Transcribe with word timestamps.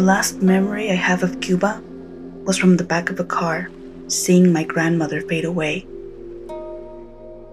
The 0.00 0.06
last 0.06 0.40
memory 0.40 0.90
I 0.90 0.94
have 0.94 1.22
of 1.22 1.42
Cuba 1.42 1.82
was 2.46 2.56
from 2.56 2.78
the 2.78 2.84
back 2.84 3.10
of 3.10 3.20
a 3.20 3.24
car, 3.24 3.68
seeing 4.08 4.50
my 4.50 4.64
grandmother 4.64 5.20
fade 5.20 5.44
away. 5.44 5.86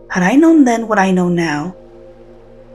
Had 0.09 0.23
I 0.23 0.38
known 0.38 0.63
then 0.63 0.88
what 0.88 0.98
I 0.98 1.12
know 1.12 1.27
now, 1.27 1.75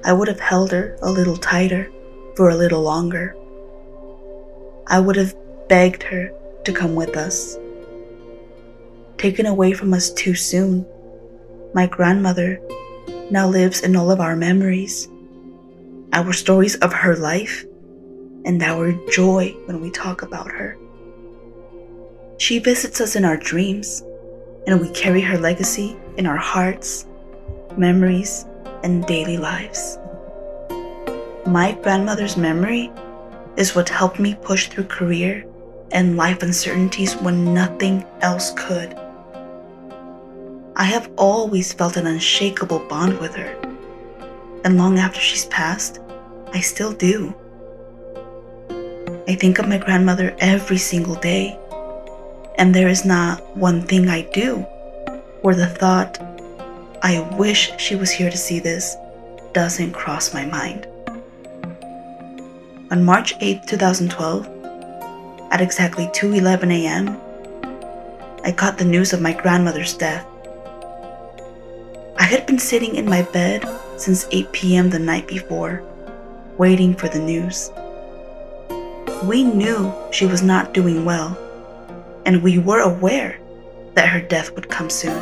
I 0.05 0.13
would 0.13 0.29
have 0.29 0.41
held 0.41 0.73
her 0.73 0.99
a 1.01 1.11
little 1.11 1.39
tighter 1.39 1.91
for 2.37 2.51
a 2.51 2.55
little 2.55 2.83
longer. 2.83 3.35
I 4.89 5.01
would 5.01 5.17
have 5.17 5.35
begged 5.71 6.03
her 6.03 6.31
to 6.65 6.73
come 6.75 6.95
with 6.95 7.17
us. 7.17 7.57
Taken 9.17 9.47
away 9.47 9.73
from 9.73 9.95
us 9.95 10.13
too 10.13 10.35
soon, 10.35 10.85
my 11.73 11.87
grandmother 11.87 12.61
now 13.31 13.49
lives 13.49 13.81
in 13.81 13.97
all 13.97 14.11
of 14.11 14.21
our 14.21 14.37
memories, 14.37 15.09
our 16.13 16.35
stories 16.35 16.77
of 16.85 16.93
her 16.93 17.17
life, 17.17 17.65
and 18.45 18.63
our 18.63 18.93
joy 19.11 19.55
when 19.67 19.81
we 19.81 19.91
talk 19.91 20.23
about 20.23 20.51
her. 20.51 20.77
She 22.39 22.59
visits 22.59 23.01
us 23.01 23.15
in 23.15 23.25
our 23.25 23.37
dreams, 23.37 24.03
and 24.67 24.81
we 24.81 24.89
carry 24.91 25.21
her 25.21 25.39
legacy 25.39 25.97
in 26.17 26.27
our 26.27 26.37
hearts, 26.37 27.07
memories, 27.77 28.45
and 28.83 29.07
daily 29.07 29.37
lives. 29.37 29.99
My 31.47 31.79
grandmother's 31.83 32.37
memory 32.37 32.91
is 33.57 33.75
what 33.75 33.89
helped 33.89 34.19
me 34.19 34.35
push 34.43 34.69
through 34.69 34.85
career 34.85 35.45
and 35.93 36.17
life 36.17 36.43
uncertainties 36.43 37.15
when 37.17 37.53
nothing 37.53 38.05
else 38.23 38.53
could. 38.57 38.95
I 40.75 40.85
have 40.85 41.11
always 41.17 41.73
felt 41.73 41.97
an 41.97 42.07
unshakable 42.07 42.89
bond 42.89 43.19
with 43.19 43.35
her, 43.35 43.55
and 44.65 44.79
long 44.79 44.99
after 44.99 45.21
she's 45.21 45.45
passed, 45.47 46.01
I 46.53 46.61
still 46.61 46.93
do. 46.93 47.35
I 49.33 49.35
think 49.35 49.59
of 49.59 49.67
my 49.67 49.79
grandmother 49.79 50.37
every 50.41 50.77
single 50.77 51.15
day, 51.15 51.59
and 52.59 52.75
there 52.75 52.89
is 52.89 53.07
not 53.07 53.41
one 53.57 53.81
thing 53.81 54.11
I 54.11 54.29
do 54.35 54.59
where 55.41 55.55
the 55.55 55.67
thought, 55.67 56.19
I 57.03 57.27
wish 57.39 57.73
she 57.79 57.97
was 57.97 58.11
here 58.11 58.29
to 58.31 58.37
see 58.37 58.61
this, 58.61 58.95
doesn't 59.55 59.93
cross 59.93 60.35
my 60.35 60.45
mind. 60.45 60.87
On 62.91 63.03
March 63.03 63.35
8, 63.41 63.67
2012, 63.67 64.47
at 65.51 65.63
exactly 65.63 66.09
2:11 66.09 66.71
a.m., 66.71 67.17
I 68.45 68.51
got 68.51 68.77
the 68.77 68.85
news 68.85 69.15
of 69.15 69.23
my 69.23 69.33
grandmother's 69.33 69.95
death. 69.95 70.27
I 72.19 72.25
had 72.25 72.45
been 72.45 72.59
sitting 72.59 72.97
in 72.97 73.09
my 73.09 73.23
bed 73.23 73.67
since 73.97 74.27
8 74.31 74.53
p.m. 74.53 74.91
the 74.91 74.99
night 74.99 75.27
before, 75.27 75.83
waiting 76.59 76.95
for 76.95 77.09
the 77.09 77.19
news. 77.33 77.71
We 79.25 79.45
knew 79.45 79.95
she 80.11 80.27
was 80.27 80.43
not 80.43 80.75
doing 80.75 81.05
well, 81.05 81.39
and 82.27 82.43
we 82.43 82.59
were 82.59 82.81
aware 82.81 83.39
that 83.95 84.09
her 84.09 84.21
death 84.21 84.53
would 84.57 84.69
come 84.69 84.91
soon. 84.91 85.17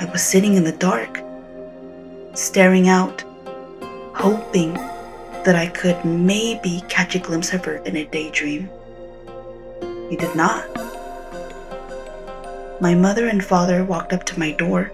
I 0.00 0.08
was 0.10 0.20
sitting 0.20 0.54
in 0.54 0.64
the 0.64 0.72
dark, 0.72 1.22
staring 2.34 2.88
out, 2.88 3.22
hoping 4.16 4.74
that 5.44 5.54
I 5.54 5.68
could 5.68 6.04
maybe 6.04 6.82
catch 6.88 7.14
a 7.14 7.20
glimpse 7.20 7.52
of 7.52 7.64
her 7.66 7.76
in 7.76 7.96
a 7.96 8.04
daydream. 8.04 8.68
He 10.10 10.16
did 10.16 10.34
not. 10.34 10.66
My 12.80 12.96
mother 12.96 13.28
and 13.28 13.44
father 13.44 13.84
walked 13.84 14.12
up 14.12 14.24
to 14.24 14.38
my 14.40 14.50
door, 14.50 14.90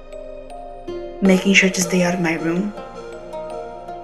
making 1.22 1.54
sure 1.54 1.70
to 1.70 1.80
stay 1.80 2.02
out 2.02 2.12
of 2.14 2.20
my 2.20 2.34
room. 2.34 2.74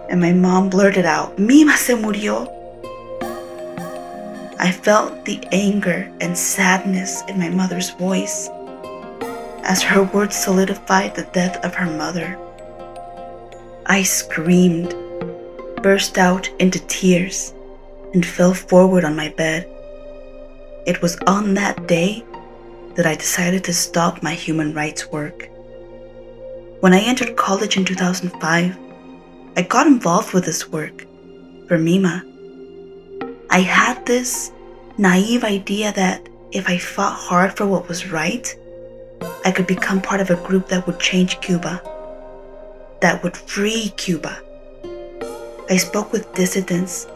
And 0.09 0.23
my 0.23 0.33
mom 0.33 0.71
blurted 0.71 1.05
out, 1.05 1.39
Mima 1.39 1.77
se 1.77 1.95
murió. 1.97 2.56
I 4.59 4.73
felt 4.73 5.25
the 5.25 5.41
anger 5.53 6.11
and 6.21 6.37
sadness 6.37 7.23
in 7.29 7.39
my 7.39 7.49
mother's 7.51 7.91
voice 7.91 8.49
as 9.65 9.83
her 9.83 10.05
words 10.05 10.37
solidified 10.37 11.15
the 11.15 11.29
death 11.33 11.63
of 11.65 11.75
her 11.75 11.91
mother. 11.91 12.39
I 13.87 14.03
screamed 14.03 14.95
burst 15.83 16.19
out 16.19 16.49
into 16.59 16.85
tears 16.87 17.53
and 18.15 18.25
fell 18.25 18.55
forward 18.55 19.05
on 19.05 19.15
my 19.15 19.29
bed. 19.29 19.69
It 20.87 21.03
was 21.03 21.17
on 21.27 21.55
that 21.55 21.87
day 21.87 22.25
that 22.95 23.07
I 23.07 23.15
decided 23.15 23.63
to 23.65 23.75
stop 23.75 24.23
my 24.23 24.33
human 24.33 24.73
rights 24.73 25.13
work. 25.13 25.49
When 26.81 26.95
I 26.95 27.01
entered 27.01 27.37
college 27.37 27.77
in 27.77 27.85
2005, 27.85 28.77
I 29.57 29.63
got 29.63 29.87
involved 29.87 30.33
with 30.33 30.45
this 30.45 30.69
work 30.71 31.05
for 31.69 31.79
Mima. 31.79 32.25
I 33.51 33.61
had 33.61 34.05
this 34.05 34.53
naive 34.99 35.45
idea 35.45 35.93
that 35.93 36.29
if 36.53 36.69
I 36.69 36.79
fought 36.79 37.15
hard 37.15 37.57
for 37.57 37.67
what 37.67 37.89
was 37.89 38.11
right, 38.11 38.55
I 39.45 39.51
could 39.51 39.67
become 39.67 40.01
part 40.01 40.21
of 40.21 40.31
a 40.31 40.47
group 40.47 40.69
that 40.69 40.87
would 40.87 40.99
change 41.01 41.41
Cuba, 41.41 41.81
that 43.01 43.23
would 43.23 43.37
free 43.37 43.91
Cuba. 43.97 44.41
I 45.71 45.77
spoke 45.77 46.13
with 46.13 46.33
dissidents, 46.35 47.07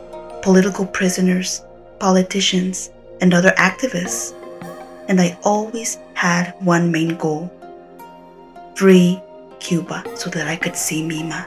political 0.42 0.86
prisoners, 0.86 1.62
politicians, 1.98 2.90
and 3.20 3.34
other 3.34 3.50
activists, 3.58 4.34
and 5.08 5.20
I 5.20 5.38
always 5.42 5.98
had 6.14 6.54
one 6.60 6.90
main 6.90 7.16
goal 7.16 7.50
free 8.76 9.20
Cuba 9.58 10.04
so 10.16 10.30
that 10.30 10.46
I 10.46 10.56
could 10.56 10.76
see 10.76 11.06
Mima. 11.06 11.46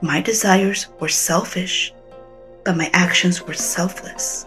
My 0.00 0.20
desires 0.20 0.88
were 1.00 1.08
selfish, 1.08 1.92
but 2.68 2.76
my 2.76 2.90
actions 2.92 3.40
were 3.40 3.54
selfless. 3.54 4.44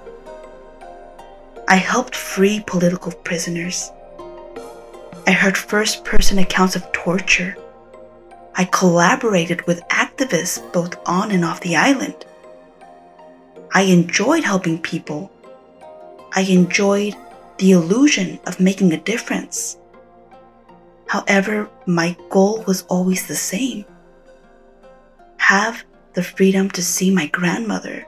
I 1.67 1.73
helped 1.73 2.15
free 2.15 2.63
political 2.67 3.11
prisoners. 3.11 3.91
I 5.25 5.31
heard 5.31 5.57
first 5.57 6.05
person 6.05 6.37
accounts 6.37 6.75
of 6.75 6.91
torture 6.91 7.57
I 8.53 8.65
collaborated 8.65 9.65
with 9.65 9.81
activists 9.87 10.61
both 10.71 10.99
on 11.07 11.31
and 11.31 11.43
off 11.43 11.61
the 11.61 11.75
island. 11.75 12.23
I 13.73 13.83
enjoyed 13.83 14.43
helping 14.43 14.79
people. 14.79 15.31
I 16.35 16.41
enjoyed 16.41 17.15
the 17.57 17.71
illusion 17.71 18.39
of 18.45 18.59
making 18.59 18.93
a 18.93 19.01
difference. 19.01 19.77
However, 21.07 21.67
my 21.87 22.15
goal 22.29 22.63
was 22.67 22.83
always 22.83 23.25
the 23.25 23.35
same 23.35 23.83
have 25.37 25.83
the 26.13 26.23
freedom 26.23 26.69
to 26.69 26.83
see 26.83 27.09
my 27.09 27.25
grandmother. 27.25 28.05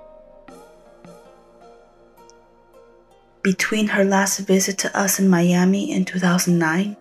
Between 3.43 3.87
her 3.87 4.05
last 4.05 4.39
visit 4.39 4.77
to 4.79 4.97
us 4.97 5.19
in 5.19 5.27
Miami 5.27 5.91
in 5.91 6.05
2009 6.05 6.95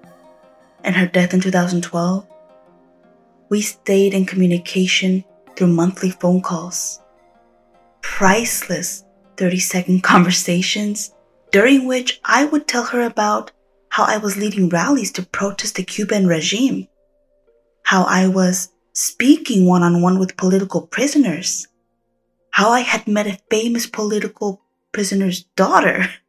and 0.82 0.96
her 0.96 1.06
death 1.06 1.32
in 1.32 1.40
2012, 1.40 2.26
we 3.48 3.60
stayed 3.60 4.12
in 4.12 4.26
communication 4.26 5.22
through 5.54 5.68
monthly 5.68 6.10
phone 6.10 6.42
calls. 6.42 7.00
Priceless 8.00 9.04
30 9.36 9.58
second 9.60 10.02
conversations 10.12 11.12
during 11.52 11.86
which 11.86 12.20
I 12.24 12.44
would 12.46 12.66
tell 12.66 12.84
her 12.86 13.02
about 13.02 13.52
how 13.90 14.02
I 14.04 14.16
was 14.16 14.36
leading 14.36 14.68
rallies 14.68 15.12
to 15.12 15.22
protest 15.22 15.76
the 15.76 15.84
Cuban 15.84 16.26
regime, 16.26 16.88
how 17.84 18.02
I 18.02 18.26
was 18.26 18.70
speaking 18.94 19.66
one 19.66 19.82
on 19.82 20.02
one 20.02 20.18
with 20.18 20.36
political 20.36 20.86
prisoners, 20.88 21.68
how 22.50 22.70
I 22.70 22.80
had 22.80 23.06
met 23.06 23.28
a 23.28 23.38
famous 23.48 23.86
political 23.86 24.62
prisoner's 24.90 25.44
daughter, 25.56 26.08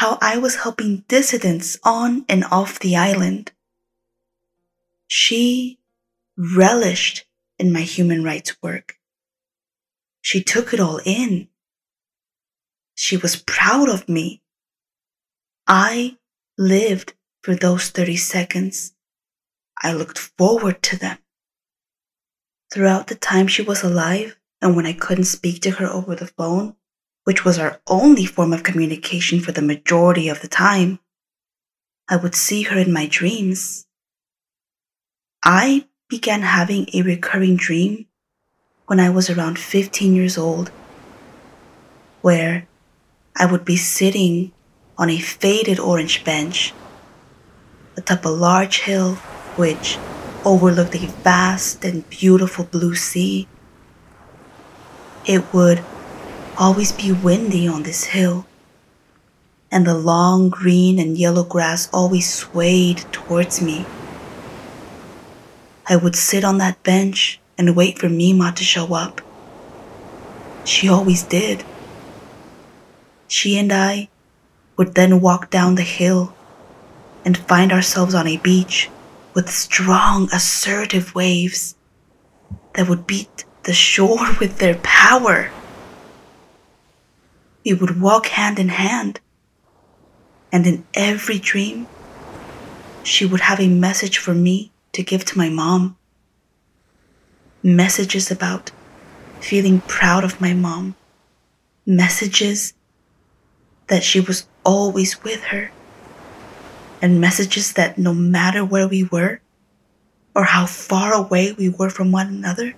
how 0.00 0.16
I 0.22 0.38
was 0.38 0.54
helping 0.54 1.04
dissidents 1.08 1.78
on 1.84 2.24
and 2.26 2.42
off 2.50 2.78
the 2.78 2.96
island, 2.96 3.52
she 5.06 5.78
relished 6.38 7.26
in 7.58 7.70
my 7.70 7.82
human 7.82 8.24
rights 8.24 8.56
work. 8.62 8.94
She 10.22 10.42
took 10.42 10.72
it 10.72 10.80
all 10.80 11.02
in. 11.04 11.48
She 12.94 13.18
was 13.18 13.44
proud 13.46 13.90
of 13.90 14.08
me. 14.08 14.40
I 15.66 16.16
lived 16.56 17.12
for 17.42 17.54
those 17.54 17.90
30 17.90 18.16
seconds. 18.16 18.94
I 19.82 19.92
looked 19.92 20.16
forward 20.38 20.82
to 20.84 20.98
them. 20.98 21.18
Throughout 22.72 23.08
the 23.08 23.16
time 23.16 23.48
she 23.48 23.60
was 23.60 23.82
alive 23.82 24.38
and 24.62 24.74
when 24.74 24.86
I 24.86 24.94
couldn't 24.94 25.24
speak 25.24 25.60
to 25.60 25.72
her 25.72 25.86
over 25.86 26.14
the 26.14 26.28
phone, 26.28 26.76
which 27.30 27.44
was 27.44 27.60
our 27.60 27.80
only 27.86 28.24
form 28.24 28.52
of 28.52 28.64
communication 28.64 29.38
for 29.38 29.52
the 29.52 29.62
majority 29.62 30.28
of 30.28 30.40
the 30.40 30.48
time, 30.48 30.98
I 32.08 32.16
would 32.16 32.34
see 32.34 32.62
her 32.62 32.76
in 32.76 32.92
my 32.92 33.06
dreams. 33.06 33.86
I 35.44 35.86
began 36.08 36.42
having 36.42 36.88
a 36.92 37.02
recurring 37.02 37.54
dream 37.54 38.06
when 38.86 38.98
I 38.98 39.10
was 39.10 39.30
around 39.30 39.60
15 39.60 40.12
years 40.12 40.36
old, 40.36 40.72
where 42.20 42.66
I 43.36 43.46
would 43.46 43.64
be 43.64 43.76
sitting 43.76 44.50
on 44.98 45.08
a 45.08 45.20
faded 45.20 45.78
orange 45.78 46.24
bench 46.24 46.74
atop 47.96 48.24
a 48.24 48.28
large 48.28 48.80
hill 48.80 49.14
which 49.54 49.98
overlooked 50.44 50.96
a 50.96 51.06
vast 51.22 51.84
and 51.84 52.10
beautiful 52.10 52.64
blue 52.64 52.96
sea. 52.96 53.46
It 55.24 55.54
would 55.54 55.84
always 56.60 56.92
be 56.92 57.10
windy 57.10 57.66
on 57.66 57.84
this 57.84 58.04
hill, 58.04 58.46
and 59.72 59.86
the 59.86 59.96
long 59.96 60.50
green 60.50 60.98
and 60.98 61.16
yellow 61.16 61.42
grass 61.42 61.88
always 61.90 62.30
swayed 62.30 62.98
towards 63.12 63.62
me. 63.62 63.86
I 65.88 65.96
would 65.96 66.14
sit 66.14 66.44
on 66.44 66.58
that 66.58 66.82
bench 66.82 67.40
and 67.56 67.74
wait 67.74 67.98
for 67.98 68.10
Mima 68.10 68.52
to 68.52 68.62
show 68.62 68.92
up. 68.92 69.22
She 70.64 70.86
always 70.86 71.22
did. 71.22 71.64
She 73.26 73.58
and 73.58 73.72
I 73.72 74.10
would 74.76 74.94
then 74.94 75.22
walk 75.22 75.50
down 75.50 75.76
the 75.76 75.82
hill 75.82 76.34
and 77.24 77.38
find 77.38 77.72
ourselves 77.72 78.14
on 78.14 78.26
a 78.26 78.36
beach 78.36 78.90
with 79.32 79.48
strong, 79.48 80.28
assertive 80.30 81.14
waves 81.14 81.74
that 82.74 82.86
would 82.86 83.06
beat 83.06 83.46
the 83.62 83.72
shore 83.72 84.34
with 84.40 84.58
their 84.58 84.76
power. 84.82 85.50
We 87.64 87.74
would 87.74 88.00
walk 88.00 88.26
hand 88.26 88.58
in 88.58 88.68
hand, 88.68 89.20
and 90.50 90.66
in 90.66 90.86
every 90.94 91.38
dream, 91.38 91.86
she 93.02 93.26
would 93.26 93.40
have 93.40 93.60
a 93.60 93.68
message 93.68 94.18
for 94.18 94.34
me 94.34 94.72
to 94.92 95.02
give 95.02 95.24
to 95.26 95.38
my 95.38 95.48
mom. 95.48 95.96
Messages 97.62 98.30
about 98.30 98.70
feeling 99.40 99.80
proud 99.82 100.24
of 100.24 100.40
my 100.40 100.54
mom. 100.54 100.96
Messages 101.86 102.72
that 103.88 104.02
she 104.02 104.20
was 104.20 104.46
always 104.64 105.22
with 105.22 105.44
her. 105.44 105.70
And 107.02 107.20
messages 107.20 107.74
that 107.74 107.98
no 107.98 108.14
matter 108.14 108.64
where 108.64 108.88
we 108.88 109.04
were 109.04 109.40
or 110.34 110.44
how 110.44 110.66
far 110.66 111.12
away 111.12 111.52
we 111.52 111.68
were 111.68 111.90
from 111.90 112.12
one 112.12 112.28
another, 112.28 112.74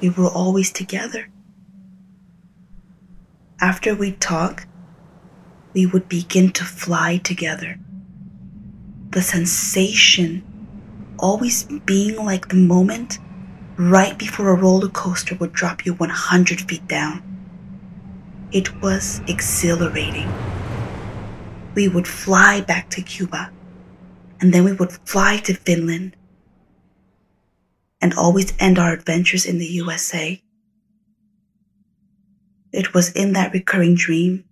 we 0.00 0.10
were 0.10 0.28
always 0.28 0.72
together. 0.72 1.28
After 3.60 3.94
we'd 3.94 4.22
talk, 4.22 4.66
we 5.74 5.84
would 5.84 6.08
begin 6.08 6.50
to 6.52 6.64
fly 6.64 7.18
together. 7.18 7.78
The 9.10 9.20
sensation 9.20 10.42
always 11.18 11.64
being 11.84 12.24
like 12.24 12.48
the 12.48 12.56
moment 12.56 13.18
right 13.76 14.18
before 14.18 14.48
a 14.48 14.54
roller 14.54 14.88
coaster 14.88 15.34
would 15.34 15.52
drop 15.52 15.84
you 15.84 15.92
100 15.92 16.62
feet 16.62 16.88
down. 16.88 17.22
It 18.50 18.80
was 18.80 19.20
exhilarating. 19.28 20.32
We 21.74 21.86
would 21.86 22.08
fly 22.08 22.62
back 22.62 22.88
to 22.90 23.02
Cuba, 23.02 23.52
and 24.40 24.54
then 24.54 24.64
we 24.64 24.72
would 24.72 24.92
fly 25.06 25.36
to 25.44 25.54
Finland, 25.54 26.16
and 28.00 28.14
always 28.14 28.54
end 28.58 28.78
our 28.78 28.92
adventures 28.94 29.44
in 29.44 29.58
the 29.58 29.66
USA. 29.66 30.42
It 32.72 32.94
was 32.94 33.12
in 33.12 33.32
that 33.32 33.52
recurring 33.52 33.94
dream 33.94 34.44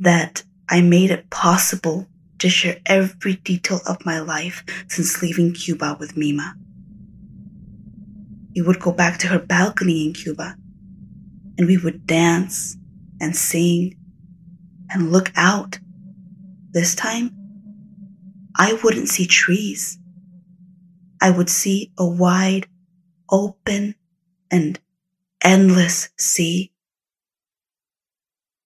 that 0.00 0.42
I 0.68 0.80
made 0.80 1.10
it 1.10 1.30
possible 1.30 2.06
to 2.38 2.48
share 2.48 2.78
every 2.86 3.34
detail 3.34 3.80
of 3.86 4.04
my 4.06 4.18
life 4.20 4.64
since 4.88 5.22
leaving 5.22 5.52
Cuba 5.52 5.96
with 6.00 6.16
Mima. 6.16 6.54
We 8.54 8.62
would 8.62 8.80
go 8.80 8.92
back 8.92 9.18
to 9.18 9.28
her 9.28 9.38
balcony 9.38 10.06
in 10.06 10.14
Cuba 10.14 10.56
and 11.58 11.66
we 11.66 11.76
would 11.76 12.06
dance 12.06 12.76
and 13.20 13.36
sing 13.36 13.96
and 14.88 15.12
look 15.12 15.30
out. 15.36 15.78
This 16.72 16.94
time, 16.94 17.36
I 18.56 18.78
wouldn't 18.82 19.08
see 19.08 19.26
trees. 19.26 19.98
I 21.20 21.30
would 21.30 21.50
see 21.50 21.92
a 21.98 22.06
wide, 22.06 22.66
open, 23.30 23.94
and 24.50 24.80
endless 25.42 26.08
sea. 26.16 26.69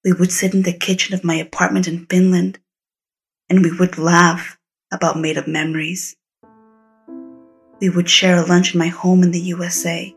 We 0.05 0.13
would 0.13 0.31
sit 0.31 0.53
in 0.53 0.65
the 0.65 0.73
kitchen 0.75 1.15
of 1.15 1.25
my 1.25 1.37
apartment 1.37 1.89
in 1.89 2.05
Finland 2.05 2.59
and 3.49 3.63
we 3.63 3.75
would 3.79 3.97
laugh 3.97 4.59
about 4.93 5.19
made 5.19 5.39
up 5.39 5.49
memories. 5.49 6.15
We 7.81 7.89
would 7.89 8.11
share 8.11 8.37
a 8.37 8.45
lunch 8.45 8.75
in 8.75 8.79
my 8.79 8.89
home 8.89 9.23
in 9.23 9.31
the 9.31 9.41
USA. 9.41 10.15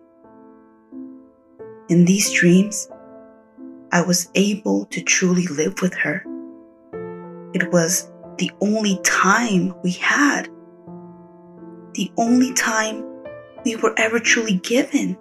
In 1.88 2.04
these 2.04 2.34
dreams, 2.34 2.90
I 3.94 4.02
was 4.02 4.30
able 4.36 4.88
to 4.88 5.02
truly 5.02 5.48
live 5.48 5.82
with 5.82 5.94
her. 5.94 6.22
It 7.54 7.72
was 7.72 8.12
the 8.40 8.52
only 8.60 9.00
time 9.06 9.74
we 9.84 9.92
had, 9.92 10.50
the 11.94 12.12
only 12.18 12.54
time 12.54 13.06
we 13.64 13.78
were 13.78 13.94
ever 13.96 14.20
truly 14.20 14.56
given. 14.56 15.18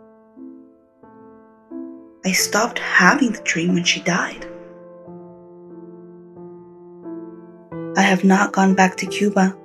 I 2.25 2.33
stopped 2.33 2.81
having 2.81 3.31
the 3.31 3.43
dream 3.43 3.75
when 3.75 3.85
she 3.85 4.01
died. 4.01 4.45
I 7.97 8.03
have 8.03 8.25
not 8.25 8.53
gone 8.53 8.75
back 8.75 8.97
to 8.97 9.07
Cuba 9.07 9.57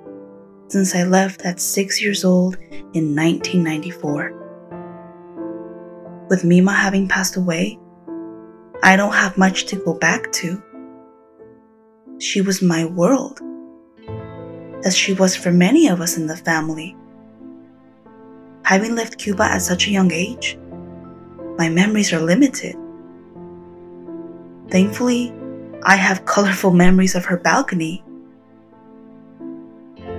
since 0.68 0.94
I 0.94 1.04
left 1.04 1.42
at 1.42 1.60
six 1.60 2.00
years 2.00 2.24
old 2.24 2.56
in 2.94 3.14
1994. 3.14 4.32
With 6.30 6.42
Mima 6.42 6.72
having 6.72 7.08
passed 7.08 7.36
away, 7.36 7.78
I 8.82 8.96
don't 8.96 9.12
have 9.12 9.36
much 9.36 9.66
to 9.66 9.76
go 9.76 9.92
back 9.92 10.32
to. 10.32 10.62
She 12.20 12.40
was 12.40 12.62
my 12.62 12.86
world, 12.86 13.42
as 14.82 14.96
she 14.96 15.12
was 15.12 15.36
for 15.36 15.52
many 15.52 15.88
of 15.88 16.00
us 16.00 16.16
in 16.16 16.26
the 16.26 16.34
family. 16.34 16.96
Having 18.64 18.94
left 18.94 19.18
Cuba 19.18 19.42
at 19.42 19.60
such 19.60 19.88
a 19.88 19.90
young 19.90 20.10
age, 20.10 20.58
my 21.58 21.68
memories 21.68 22.14
are 22.14 22.20
limited. 22.20 22.76
Thankfully, 24.70 25.34
I 25.82 25.96
have 25.96 26.24
colorful 26.24 26.70
memories 26.70 27.14
of 27.14 27.26
her 27.26 27.36
balcony 27.36 28.02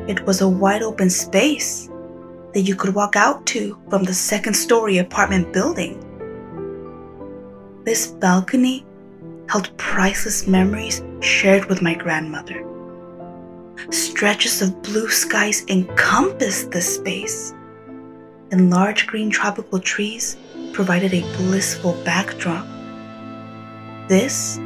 it 0.07 0.25
was 0.25 0.41
a 0.41 0.47
wide 0.47 0.83
open 0.83 1.09
space 1.09 1.89
that 2.53 2.61
you 2.61 2.75
could 2.75 2.93
walk 2.93 3.15
out 3.15 3.45
to 3.47 3.79
from 3.89 4.03
the 4.03 4.13
second 4.13 4.53
story 4.53 4.97
apartment 4.97 5.53
building. 5.53 5.99
This 7.85 8.07
balcony 8.07 8.85
held 9.49 9.75
priceless 9.77 10.47
memories 10.47 11.01
shared 11.21 11.65
with 11.65 11.81
my 11.81 11.93
grandmother. 11.93 12.65
Stretches 13.89 14.61
of 14.61 14.81
blue 14.83 15.09
skies 15.09 15.65
encompassed 15.67 16.71
this 16.71 16.95
space, 16.95 17.53
and 18.51 18.69
large 18.69 19.07
green 19.07 19.29
tropical 19.29 19.79
trees 19.79 20.37
provided 20.73 21.13
a 21.13 21.21
blissful 21.37 21.93
backdrop. 22.03 22.65
This 24.07 24.57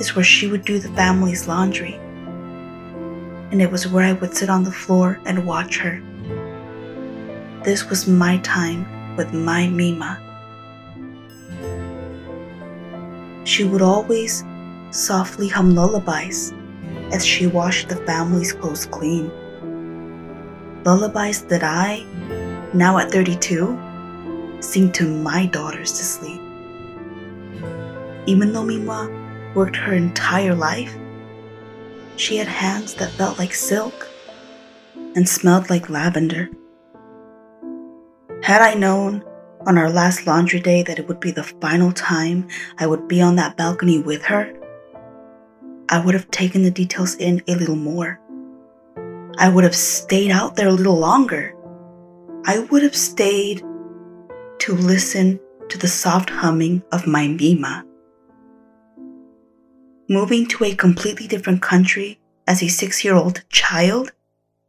is 0.00 0.14
where 0.14 0.24
she 0.24 0.46
would 0.48 0.64
do 0.64 0.78
the 0.78 0.88
family's 0.90 1.48
laundry 1.48 1.98
and 3.54 3.62
it 3.62 3.70
was 3.70 3.86
where 3.86 4.02
I 4.02 4.14
would 4.14 4.34
sit 4.34 4.50
on 4.50 4.64
the 4.64 4.72
floor 4.72 5.20
and 5.26 5.46
watch 5.46 5.78
her. 5.78 6.02
This 7.62 7.88
was 7.88 8.08
my 8.08 8.38
time 8.38 8.84
with 9.14 9.32
my 9.32 9.68
Mima. 9.68 10.18
She 13.44 13.62
would 13.62 13.80
always 13.80 14.42
softly 14.90 15.46
hum 15.46 15.72
lullabies 15.72 16.52
as 17.12 17.24
she 17.24 17.46
washed 17.46 17.88
the 17.88 17.94
family's 17.94 18.52
clothes 18.52 18.86
clean. 18.86 19.30
Lullabies 20.82 21.42
that 21.42 21.62
I, 21.62 22.04
now 22.74 22.98
at 22.98 23.12
32, 23.12 24.58
sing 24.58 24.90
to 24.90 25.06
my 25.06 25.46
daughters 25.46 25.92
to 25.92 26.04
sleep. 26.04 26.40
Even 28.26 28.52
though 28.52 28.64
Mima 28.64 29.08
worked 29.54 29.76
her 29.76 29.94
entire 29.94 30.56
life, 30.56 30.92
she 32.16 32.36
had 32.36 32.48
hands 32.48 32.94
that 32.94 33.10
felt 33.12 33.38
like 33.38 33.54
silk 33.54 34.08
and 35.14 35.28
smelled 35.28 35.70
like 35.70 35.90
lavender. 35.90 36.48
Had 38.42 38.60
I 38.60 38.74
known 38.74 39.24
on 39.66 39.78
our 39.78 39.90
last 39.90 40.26
laundry 40.26 40.60
day 40.60 40.82
that 40.82 40.98
it 40.98 41.08
would 41.08 41.20
be 41.20 41.30
the 41.30 41.42
final 41.42 41.92
time 41.92 42.48
I 42.78 42.86
would 42.86 43.08
be 43.08 43.22
on 43.22 43.36
that 43.36 43.56
balcony 43.56 43.98
with 43.98 44.22
her, 44.24 44.52
I 45.88 46.04
would 46.04 46.14
have 46.14 46.30
taken 46.30 46.62
the 46.62 46.70
details 46.70 47.14
in 47.16 47.42
a 47.48 47.54
little 47.54 47.76
more. 47.76 48.20
I 49.38 49.48
would 49.48 49.64
have 49.64 49.74
stayed 49.74 50.30
out 50.30 50.56
there 50.56 50.68
a 50.68 50.72
little 50.72 50.98
longer. 50.98 51.54
I 52.46 52.60
would 52.70 52.82
have 52.82 52.96
stayed 52.96 53.62
to 54.60 54.74
listen 54.74 55.40
to 55.68 55.78
the 55.78 55.88
soft 55.88 56.30
humming 56.30 56.82
of 56.92 57.06
my 57.06 57.28
Mima. 57.28 57.84
Moving 60.08 60.46
to 60.48 60.64
a 60.64 60.74
completely 60.74 61.26
different 61.26 61.62
country 61.62 62.20
as 62.46 62.62
a 62.62 62.68
six 62.68 63.04
year 63.04 63.14
old 63.14 63.42
child 63.48 64.12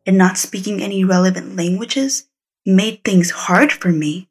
and 0.06 0.18
not 0.18 0.38
speaking 0.38 0.82
any 0.82 1.04
relevant 1.04 1.56
languages 1.56 2.27
made 2.65 3.04
things 3.04 3.32
hard 3.32 3.72
for 3.72 3.89
me. 3.89 4.30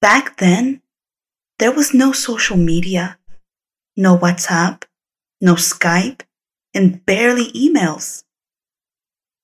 Back 0.00 0.38
then, 0.38 0.82
there 1.58 1.72
was 1.72 1.92
no 1.92 2.12
social 2.12 2.56
media, 2.56 3.18
no 3.96 4.16
WhatsApp, 4.16 4.84
no 5.40 5.54
Skype, 5.54 6.22
and 6.72 7.04
barely 7.04 7.52
emails. 7.52 8.24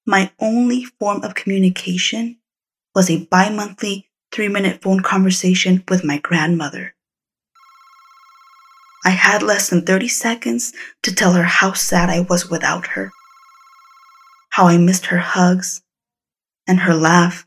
My 0.07 0.31
only 0.39 0.85
form 0.85 1.23
of 1.25 1.35
communication 1.35 2.39
was 2.95 3.11
a 3.11 3.25
bi 3.27 3.51
monthly 3.51 4.09
three 4.33 4.49
minute 4.49 4.83
phone 4.83 5.01
conversation 5.01 5.83
with 5.89 6.05
my 6.05 6.19
grandmother, 6.19 6.95
I 9.07 9.11
had 9.11 9.41
less 9.41 9.71
than 9.71 9.83
30 9.83 10.09
seconds 10.09 10.73
to 11.05 11.15
tell 11.15 11.35
her 11.35 11.45
how 11.45 11.75
sad 11.75 12.11
I 12.11 12.23
was 12.23 12.51
without 12.51 12.89
her, 12.89 13.13
how 14.51 14.67
I 14.67 14.79
missed 14.79 15.07
her 15.07 15.19
hugs 15.19 15.81
and 16.67 16.81
her 16.81 16.93
laugh. 16.93 17.47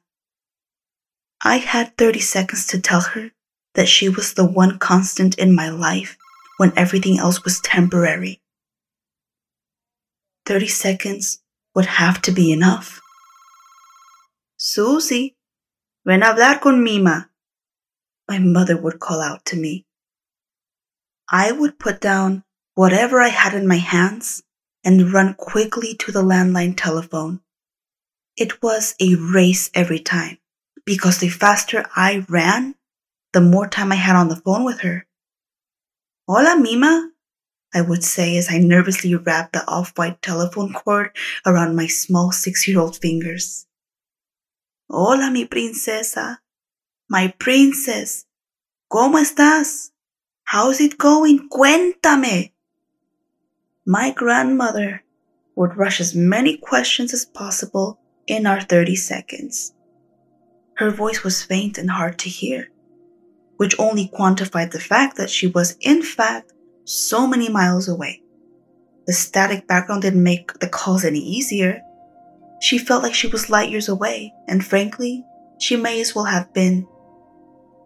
I 1.43 1.57
had 1.57 1.97
30 1.97 2.21
seconds 2.21 2.65
to 2.67 2.79
tell 2.79 3.01
her 3.01 3.31
that 3.73 3.89
she 3.89 4.07
was 4.07 4.35
the 4.35 4.45
one 4.45 4.79
constant 4.79 5.37
in 5.37 5.53
my 5.53 5.67
life 5.67 6.15
when 6.55 6.71
everything 6.77 7.19
else 7.19 7.43
was 7.43 7.59
temporary. 7.59 8.41
30 10.45 10.67
seconds 10.69 11.39
would 11.75 11.87
have 11.87 12.21
to 12.21 12.31
be 12.31 12.53
enough. 12.53 13.01
Susie, 14.55 15.35
ven 16.05 16.23
a 16.23 16.27
hablar 16.27 16.61
con 16.61 16.81
Mima, 16.81 17.29
my 18.29 18.39
mother 18.39 18.77
would 18.81 19.01
call 19.01 19.19
out 19.19 19.43
to 19.43 19.57
me. 19.57 19.85
I 21.31 21.51
would 21.51 21.77
put 21.77 22.01
down 22.01 22.43
whatever 22.73 23.21
I 23.21 23.27
had 23.27 23.53
in 23.53 23.67
my 23.67 23.77
hands 23.77 24.43
and 24.83 25.13
run 25.13 25.35
quickly 25.35 25.93
to 25.95 26.11
the 26.11 26.23
landline 26.23 26.75
telephone. 26.75 27.41
It 28.35 28.61
was 28.63 28.95
a 28.99 29.15
race 29.15 29.69
every 29.73 29.99
time 29.99 30.39
because 30.85 31.19
the 31.19 31.29
faster 31.29 31.85
I 31.95 32.25
ran, 32.29 32.75
the 33.33 33.41
more 33.41 33.67
time 33.67 33.91
I 33.91 33.95
had 33.95 34.15
on 34.15 34.29
the 34.29 34.37
phone 34.37 34.63
with 34.63 34.79
her. 34.81 35.05
Hola, 36.27 36.57
Mima, 36.59 37.11
I 37.73 37.81
would 37.81 38.03
say 38.03 38.37
as 38.37 38.49
I 38.49 38.57
nervously 38.57 39.13
wrapped 39.13 39.53
the 39.53 39.67
off 39.67 39.95
white 39.97 40.21
telephone 40.21 40.73
cord 40.73 41.15
around 41.45 41.75
my 41.75 41.85
small 41.85 42.31
six 42.31 42.67
year 42.67 42.79
old 42.79 42.97
fingers. 42.97 43.67
Hola, 44.89 45.29
mi 45.29 45.45
princesa. 45.45 46.39
My 47.07 47.33
princess. 47.37 48.25
¿Cómo 48.91 49.19
estás? 49.19 49.91
How's 50.51 50.81
it 50.81 50.97
going? 50.97 51.47
Cuéntame. 51.47 52.53
My 53.85 54.09
grandmother 54.09 55.03
would 55.55 55.77
rush 55.77 56.01
as 56.01 56.15
many 56.15 56.57
questions 56.57 57.13
as 57.13 57.23
possible 57.23 57.99
in 58.25 58.47
our 58.47 58.59
30 58.59 58.95
seconds. 58.95 59.75
Her 60.77 60.89
voice 60.89 61.23
was 61.23 61.43
faint 61.43 61.77
and 61.77 61.91
hard 61.91 62.17
to 62.17 62.29
hear, 62.29 62.71
which 63.57 63.77
only 63.77 64.09
quantified 64.11 64.71
the 64.71 64.79
fact 64.79 65.17
that 65.17 65.29
she 65.29 65.45
was, 65.45 65.77
in 65.81 66.01
fact, 66.01 66.51
so 66.83 67.27
many 67.27 67.47
miles 67.47 67.87
away. 67.87 68.23
The 69.05 69.13
static 69.13 69.67
background 69.67 70.01
didn't 70.01 70.23
make 70.23 70.53
the 70.53 70.67
calls 70.67 71.05
any 71.05 71.19
easier. 71.19 71.79
She 72.59 72.79
felt 72.79 73.03
like 73.03 73.13
she 73.13 73.27
was 73.27 73.51
light 73.51 73.69
years 73.69 73.87
away, 73.87 74.33
and 74.47 74.65
frankly, 74.65 75.23
she 75.59 75.75
may 75.75 76.01
as 76.01 76.15
well 76.15 76.25
have 76.25 76.51
been. 76.55 76.87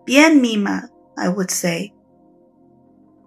Bien, 0.05 0.41
Mima, 0.41 0.89
I 1.17 1.27
would 1.27 1.51
say, 1.51 1.93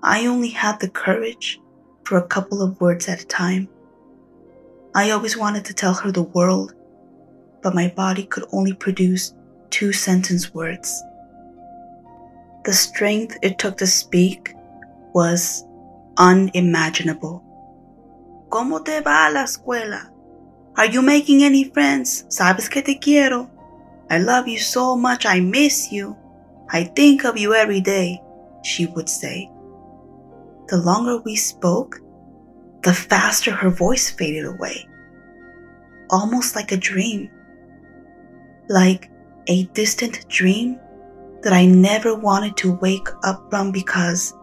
I 0.06 0.26
only 0.26 0.50
had 0.50 0.78
the 0.78 0.88
courage 0.88 1.60
for 2.04 2.16
a 2.16 2.28
couple 2.28 2.62
of 2.62 2.80
words 2.80 3.08
at 3.08 3.20
a 3.22 3.26
time. 3.26 3.68
I 4.94 5.10
always 5.10 5.36
wanted 5.36 5.64
to 5.64 5.74
tell 5.74 5.94
her 5.94 6.12
the 6.12 6.22
world, 6.22 6.74
but 7.60 7.74
my 7.74 7.88
body 7.88 8.24
could 8.24 8.44
only 8.52 8.72
produce 8.72 9.34
two 9.70 9.92
sentence 9.92 10.54
words. 10.54 11.02
The 12.64 12.72
strength 12.72 13.36
it 13.42 13.58
took 13.58 13.78
to 13.78 13.86
speak 13.88 14.54
was 15.12 15.64
unimaginable. 16.18 17.42
¿Cómo 18.48 18.84
te 18.84 19.00
va 19.00 19.26
a 19.26 19.32
la 19.32 19.42
escuela? 19.42 20.08
Are 20.76 20.86
you 20.86 21.02
making 21.02 21.42
any 21.42 21.64
friends? 21.64 22.26
Sabes 22.28 22.70
que 22.70 22.80
te 22.80 22.94
quiero. 23.00 23.50
I 24.08 24.18
love 24.18 24.46
you 24.46 24.60
so 24.60 24.94
much, 24.94 25.26
I 25.26 25.40
miss 25.40 25.90
you. 25.90 26.16
I 26.70 26.84
think 26.84 27.24
of 27.24 27.36
you 27.36 27.54
every 27.54 27.80
day, 27.80 28.22
she 28.62 28.86
would 28.86 29.08
say 29.08 29.50
the 30.68 30.76
longer 30.76 31.18
we 31.18 31.36
spoke, 31.36 32.00
the 32.82 32.92
faster 32.92 33.50
her 33.50 33.70
voice 33.70 34.10
faded 34.10 34.46
away. 34.46 34.88
Almost 36.10 36.54
like 36.56 36.72
a 36.72 36.76
dream. 36.76 37.30
Like 38.68 39.10
a 39.48 39.64
distant 39.74 40.28
dream 40.28 40.78
that 41.42 41.52
I 41.52 41.66
never 41.66 42.14
wanted 42.14 42.56
to 42.58 42.74
wake 42.74 43.08
up 43.24 43.48
from 43.50 43.70
because 43.70 44.34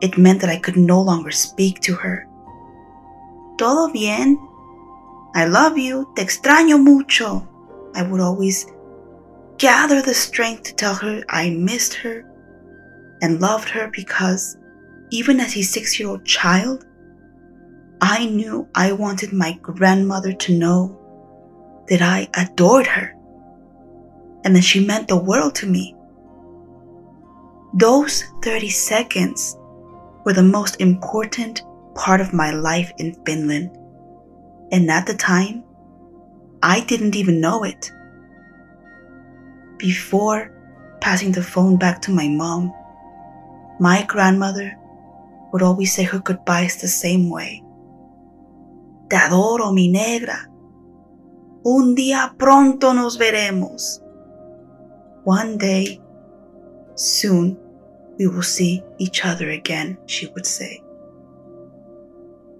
it 0.00 0.18
meant 0.18 0.40
that 0.40 0.50
I 0.50 0.58
could 0.58 0.76
no 0.76 1.00
longer 1.00 1.30
speak 1.30 1.80
to 1.80 1.94
her. 1.94 2.26
Todo 3.56 3.92
bien? 3.92 4.36
I 5.34 5.46
love 5.46 5.78
you. 5.78 6.12
Te 6.16 6.22
extraño 6.22 6.82
mucho. 6.82 7.46
I 7.94 8.02
would 8.02 8.20
always 8.20 8.66
gather 9.58 10.02
the 10.02 10.14
strength 10.14 10.64
to 10.64 10.74
tell 10.74 10.94
her 10.94 11.22
I 11.28 11.50
missed 11.50 11.94
her 11.94 12.24
and 13.22 13.40
loved 13.40 13.68
her 13.68 13.90
because 13.94 14.56
even 15.12 15.40
as 15.40 15.54
a 15.56 15.62
six 15.62 16.00
year 16.00 16.08
old 16.08 16.24
child, 16.24 16.86
I 18.00 18.24
knew 18.26 18.66
I 18.74 18.92
wanted 18.92 19.32
my 19.32 19.52
grandmother 19.60 20.32
to 20.32 20.58
know 20.58 20.98
that 21.88 22.00
I 22.00 22.28
adored 22.34 22.86
her 22.86 23.14
and 24.42 24.56
that 24.56 24.64
she 24.64 24.84
meant 24.84 25.08
the 25.08 25.22
world 25.22 25.54
to 25.56 25.66
me. 25.66 25.94
Those 27.74 28.24
30 28.42 28.70
seconds 28.70 29.56
were 30.24 30.32
the 30.32 30.42
most 30.42 30.80
important 30.80 31.62
part 31.94 32.22
of 32.22 32.32
my 32.32 32.50
life 32.50 32.90
in 32.96 33.14
Finland. 33.26 33.70
And 34.72 34.90
at 34.90 35.06
the 35.06 35.14
time, 35.14 35.62
I 36.62 36.80
didn't 36.80 37.16
even 37.16 37.38
know 37.38 37.64
it. 37.64 37.92
Before 39.76 40.50
passing 41.00 41.32
the 41.32 41.42
phone 41.42 41.76
back 41.76 42.00
to 42.02 42.10
my 42.10 42.28
mom, 42.28 42.72
my 43.78 44.04
grandmother 44.04 44.78
would 45.52 45.62
always 45.62 45.94
say 45.94 46.02
her 46.02 46.18
goodbyes 46.18 46.80
the 46.80 46.88
same 46.88 47.30
way. 47.30 47.62
Te 49.08 49.16
adoro, 49.16 49.72
mi 49.72 49.88
negra. 49.88 50.48
Un 51.64 51.94
día 51.94 52.34
pronto 52.38 52.92
nos 52.92 53.16
veremos. 53.16 54.00
One 55.24 55.58
day, 55.58 56.00
soon, 56.94 57.58
we 58.18 58.26
will 58.26 58.42
see 58.42 58.82
each 58.98 59.24
other 59.24 59.50
again, 59.50 59.98
she 60.06 60.26
would 60.28 60.46
say. 60.46 60.82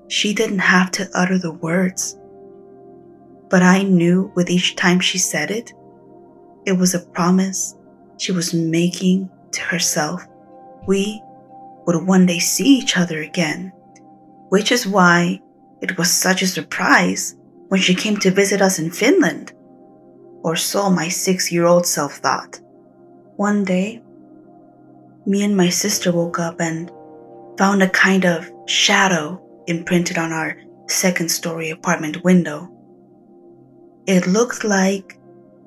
She 0.08 0.34
didn't 0.34 0.60
have 0.60 0.90
to 0.92 1.08
utter 1.14 1.38
the 1.38 1.52
words, 1.52 2.18
but 3.48 3.62
I 3.62 3.82
knew 3.82 4.30
with 4.34 4.50
each 4.50 4.76
time 4.76 5.00
she 5.00 5.18
said 5.18 5.50
it, 5.50 5.72
it 6.66 6.72
was 6.72 6.94
a 6.94 7.00
promise 7.00 7.76
she 8.18 8.30
was 8.30 8.54
making 8.54 9.30
to 9.52 9.62
herself. 9.62 10.24
We 10.86 11.22
would 11.86 12.06
one 12.06 12.26
day 12.26 12.38
see 12.38 12.78
each 12.78 12.96
other 12.96 13.20
again, 13.20 13.72
which 14.48 14.72
is 14.72 14.86
why 14.86 15.40
it 15.80 15.98
was 15.98 16.10
such 16.10 16.42
a 16.42 16.46
surprise 16.46 17.36
when 17.68 17.80
she 17.80 17.94
came 17.94 18.16
to 18.18 18.30
visit 18.30 18.60
us 18.60 18.78
in 18.78 18.90
Finland, 18.90 19.52
or 20.42 20.56
so 20.56 20.90
my 20.90 21.08
six 21.08 21.50
year 21.50 21.66
old 21.66 21.86
self 21.86 22.14
thought. 22.18 22.60
One 23.36 23.64
day, 23.64 24.02
me 25.26 25.42
and 25.42 25.56
my 25.56 25.68
sister 25.68 26.12
woke 26.12 26.38
up 26.38 26.60
and 26.60 26.90
found 27.58 27.82
a 27.82 27.88
kind 27.88 28.24
of 28.24 28.50
shadow 28.66 29.40
imprinted 29.66 30.18
on 30.18 30.32
our 30.32 30.56
second 30.88 31.30
story 31.30 31.70
apartment 31.70 32.22
window. 32.24 32.68
It 34.06 34.26
looked 34.26 34.64
like 34.64 35.18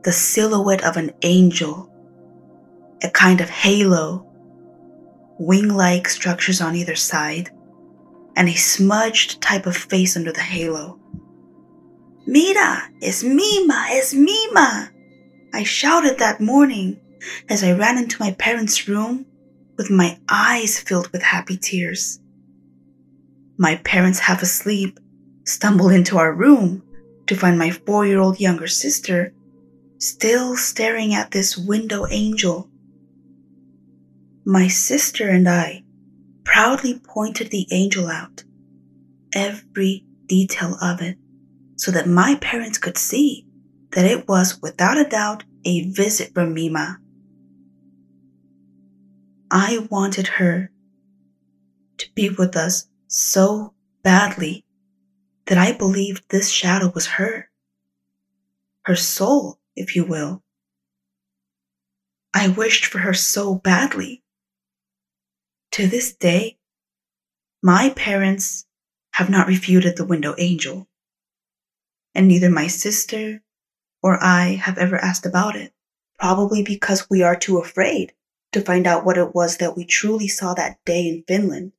the 0.04 0.12
silhouette 0.12 0.84
of 0.84 0.98
an 0.98 1.12
angel, 1.22 1.90
a 3.02 3.10
kind 3.10 3.42
of 3.42 3.50
halo 3.50 4.28
wing 5.40 5.70
like 5.70 6.08
structures 6.08 6.62
on 6.62 6.76
either 6.76 6.96
side, 6.96 7.50
and 8.36 8.50
a 8.50 8.56
smudged 8.56 9.42
type 9.42 9.66
of 9.66 9.76
face 9.76 10.16
under 10.16 10.32
the 10.32 10.42
halo. 10.42 11.00
Mira, 12.26 12.90
it's 13.02 13.24
Mima, 13.24 13.86
it's 13.90 14.14
Mima! 14.14 14.92
I 15.54 15.64
shouted 15.64 16.18
that 16.20 16.42
morning 16.42 17.00
as 17.50 17.64
I 17.64 17.74
ran 17.74 17.98
into 17.98 18.20
my 18.20 18.32
parents' 18.32 18.88
room 18.88 19.26
with 19.78 19.90
my 19.90 20.20
eyes 20.30 20.80
filled 20.80 21.12
with 21.12 21.22
happy 21.22 21.58
tears. 21.58 22.20
My 23.58 23.76
parents, 23.78 24.20
half 24.20 24.42
asleep, 24.42 25.00
stumbled 25.46 25.92
into 25.92 26.18
our 26.18 26.34
room 26.34 26.84
to 27.28 27.36
find 27.36 27.58
my 27.58 27.70
four 27.70 28.06
year 28.06 28.20
old 28.20 28.40
younger 28.40 28.68
sister 28.68 29.34
still 29.98 30.56
staring 30.56 31.14
at 31.14 31.32
this 31.32 31.58
window 31.58 32.06
angel 32.10 32.70
my 34.46 34.68
sister 34.68 35.28
and 35.28 35.50
I 35.50 35.84
proudly 36.44 37.00
pointed 37.00 37.50
the 37.50 37.68
angel 37.72 38.08
out, 38.08 38.44
every 39.34 40.06
detail 40.28 40.78
of 40.82 41.02
it, 41.02 41.18
so 41.78 41.92
that 41.92 42.08
my 42.08 42.36
parents 42.36 42.78
could 42.78 42.98
see 42.98 43.48
that 43.92 44.06
it 44.06 44.28
was 44.28 44.62
without 44.62 45.00
a 45.00 45.10
doubt 45.10 45.44
a 45.66 45.90
visit 45.90 46.34
from 46.34 46.54
Mima. 46.54 47.00
I 49.50 49.88
wanted 49.90 50.28
her 50.28 50.70
to 51.98 52.08
be 52.14 52.30
with 52.30 52.56
us 52.56 52.88
so 53.08 53.74
badly 54.04 54.64
that 55.48 55.58
I 55.58 55.72
believed 55.72 56.30
this 56.30 56.52
shadow 56.52 56.92
was 56.94 57.08
her. 57.08 57.50
Her 58.84 58.96
soul, 58.96 59.60
if 59.76 59.96
you 59.96 60.06
will. 60.06 60.44
I 62.34 62.50
wished 62.50 62.86
for 62.86 63.00
her 63.00 63.14
so 63.14 63.56
badly 63.56 64.22
to 65.76 65.88
this 65.88 66.14
day, 66.14 66.58
My 67.62 67.90
parents 67.98 68.66
have 69.12 69.30
not 69.30 69.48
refuted 69.48 69.98
the 69.98 70.06
window 70.06 70.34
angel, 70.38 70.88
and 72.14 72.30
neither 72.30 72.50
my 72.50 72.68
sister 72.68 73.42
or 74.02 74.18
I 74.24 74.56
have 74.56 74.78
ever 74.78 74.96
asked 74.96 75.26
about 75.26 75.58
it, 75.58 75.74
probably 76.18 76.64
because 76.64 77.10
we 77.10 77.24
are 77.24 77.36
too 77.36 77.58
afraid 77.58 78.14
to 78.54 78.62
find 78.62 78.88
out 78.88 79.04
what 79.04 79.18
it 79.18 79.36
was 79.36 79.58
that 79.58 79.76
we 79.76 79.84
truly 79.84 80.30
saw 80.30 80.54
that 80.54 80.78
day 80.86 81.10
in 81.10 81.26
Finland. 81.28 81.74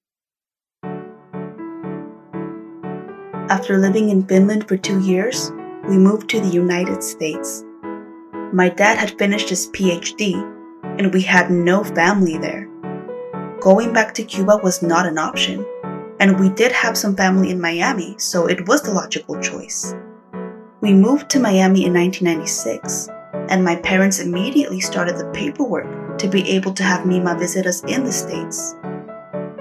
After 3.48 3.78
living 3.78 4.10
in 4.10 4.26
Finland 4.26 4.68
for 4.68 4.76
two 4.76 5.00
years, 5.00 5.50
we 5.88 5.96
moved 5.96 6.28
to 6.28 6.40
the 6.42 6.52
United 6.52 7.02
States. 7.02 7.64
My 8.52 8.68
dad 8.68 8.98
had 8.98 9.18
finished 9.18 9.48
his 9.48 9.68
PhD, 9.68 10.34
and 10.98 11.14
we 11.14 11.22
had 11.22 11.50
no 11.50 11.82
family 11.82 12.36
there. 12.36 12.68
Going 13.66 13.92
back 13.92 14.14
to 14.14 14.22
Cuba 14.22 14.60
was 14.62 14.80
not 14.80 15.06
an 15.06 15.18
option, 15.18 15.66
and 16.20 16.38
we 16.38 16.50
did 16.50 16.70
have 16.70 16.96
some 16.96 17.16
family 17.16 17.50
in 17.50 17.60
Miami, 17.60 18.14
so 18.16 18.46
it 18.46 18.68
was 18.68 18.80
the 18.80 18.92
logical 18.92 19.40
choice. 19.40 19.92
We 20.82 20.92
moved 20.92 21.28
to 21.30 21.40
Miami 21.40 21.84
in 21.84 21.92
1996, 21.92 23.08
and 23.50 23.64
my 23.64 23.74
parents 23.74 24.20
immediately 24.20 24.78
started 24.78 25.18
the 25.18 25.28
paperwork 25.32 26.16
to 26.18 26.28
be 26.28 26.48
able 26.48 26.72
to 26.74 26.84
have 26.84 27.06
Mima 27.06 27.36
visit 27.36 27.66
us 27.66 27.82
in 27.86 28.04
the 28.04 28.12
States. 28.12 28.76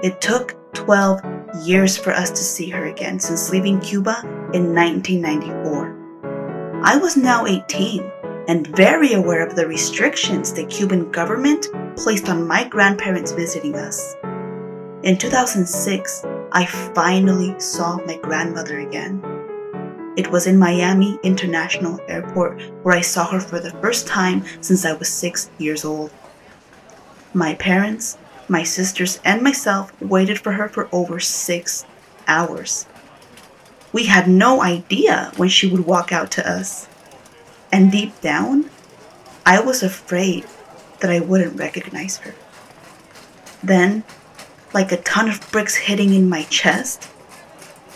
It 0.04 0.20
took 0.20 0.54
12 0.74 1.20
years 1.64 1.96
for 1.96 2.12
us 2.12 2.30
to 2.30 2.44
see 2.44 2.70
her 2.70 2.86
again 2.86 3.18
since 3.18 3.50
leaving 3.50 3.80
Cuba 3.80 4.20
in 4.54 4.72
1994. 4.72 6.80
I 6.84 6.96
was 6.96 7.16
now 7.16 7.44
18 7.44 8.08
and 8.48 8.66
very 8.76 9.12
aware 9.12 9.46
of 9.46 9.56
the 9.56 9.66
restrictions 9.66 10.52
the 10.52 10.64
Cuban 10.66 11.10
government 11.10 11.66
placed 11.96 12.28
on 12.28 12.46
my 12.46 12.66
grandparents 12.68 13.32
visiting 13.32 13.74
us. 13.74 14.14
In 15.02 15.18
2006, 15.18 16.24
I 16.52 16.66
finally 16.66 17.58
saw 17.58 17.96
my 18.06 18.16
grandmother 18.18 18.80
again. 18.80 19.22
It 20.16 20.30
was 20.30 20.46
in 20.46 20.58
Miami 20.58 21.18
International 21.22 22.00
Airport 22.08 22.60
where 22.82 22.96
I 22.96 23.02
saw 23.02 23.26
her 23.30 23.40
for 23.40 23.60
the 23.60 23.72
first 23.82 24.06
time 24.06 24.44
since 24.60 24.84
I 24.84 24.94
was 24.94 25.08
six 25.08 25.50
years 25.58 25.84
old. 25.84 26.10
My 27.34 27.54
parents, 27.54 28.16
my 28.48 28.62
sisters, 28.62 29.20
and 29.24 29.42
myself 29.42 29.92
waited 30.00 30.38
for 30.38 30.52
her 30.52 30.68
for 30.68 30.88
over 30.92 31.20
six 31.20 31.84
hours. 32.26 32.86
We 33.92 34.06
had 34.06 34.28
no 34.28 34.62
idea 34.62 35.32
when 35.36 35.48
she 35.48 35.66
would 35.66 35.84
walk 35.86 36.12
out 36.12 36.30
to 36.32 36.50
us. 36.50 36.88
And 37.76 37.92
deep 37.92 38.18
down, 38.22 38.70
I 39.44 39.60
was 39.60 39.82
afraid 39.82 40.46
that 41.00 41.10
I 41.10 41.20
wouldn't 41.20 41.58
recognize 41.58 42.16
her. 42.16 42.34
Then, 43.62 44.02
like 44.72 44.92
a 44.92 45.02
ton 45.02 45.28
of 45.28 45.46
bricks 45.52 45.74
hitting 45.74 46.14
in 46.14 46.26
my 46.26 46.44
chest, 46.44 47.06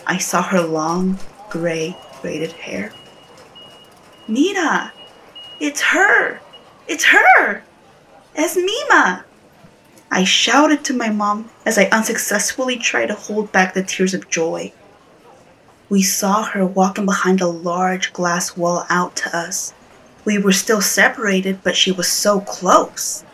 I 0.06 0.18
saw 0.18 0.42
her 0.42 0.60
long, 0.60 1.18
gray, 1.48 1.96
braided 2.20 2.52
hair. 2.52 2.92
Mira! 4.28 4.92
It's 5.60 5.80
her! 5.80 6.40
It's 6.86 7.04
her! 7.04 7.64
It's 8.34 8.56
Mima! 8.56 9.24
I 10.10 10.24
shouted 10.24 10.84
to 10.84 10.92
my 10.92 11.08
mom 11.08 11.48
as 11.64 11.78
I 11.78 11.84
unsuccessfully 11.84 12.76
tried 12.76 13.06
to 13.06 13.14
hold 13.14 13.50
back 13.50 13.72
the 13.72 13.82
tears 13.82 14.12
of 14.12 14.28
joy. 14.28 14.74
We 15.90 16.02
saw 16.02 16.44
her 16.44 16.64
walking 16.64 17.04
behind 17.04 17.40
a 17.40 17.48
large 17.48 18.12
glass 18.12 18.56
wall 18.56 18.86
out 18.88 19.16
to 19.16 19.36
us. 19.36 19.74
We 20.24 20.38
were 20.38 20.52
still 20.52 20.80
separated, 20.80 21.64
but 21.64 21.74
she 21.74 21.90
was 21.90 22.06
so 22.06 22.40
close. 22.42 23.24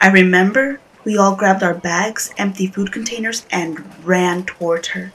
I 0.00 0.08
remember 0.08 0.80
we 1.04 1.18
all 1.18 1.36
grabbed 1.36 1.62
our 1.62 1.74
bags, 1.74 2.32
empty 2.38 2.68
food 2.68 2.90
containers, 2.90 3.44
and 3.50 3.84
ran 4.02 4.44
towards 4.44 4.88
her. 4.88 5.12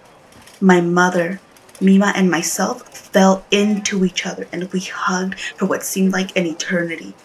My 0.61 0.79
mother, 0.79 1.39
Mima, 1.81 2.13
and 2.15 2.29
myself 2.29 2.87
fell 2.95 3.43
into 3.49 4.05
each 4.05 4.27
other 4.27 4.47
and 4.51 4.71
we 4.71 4.81
hugged 4.81 5.39
for 5.39 5.65
what 5.65 5.83
seemed 5.83 6.13
like 6.13 6.37
an 6.37 6.45
eternity. 6.45 7.15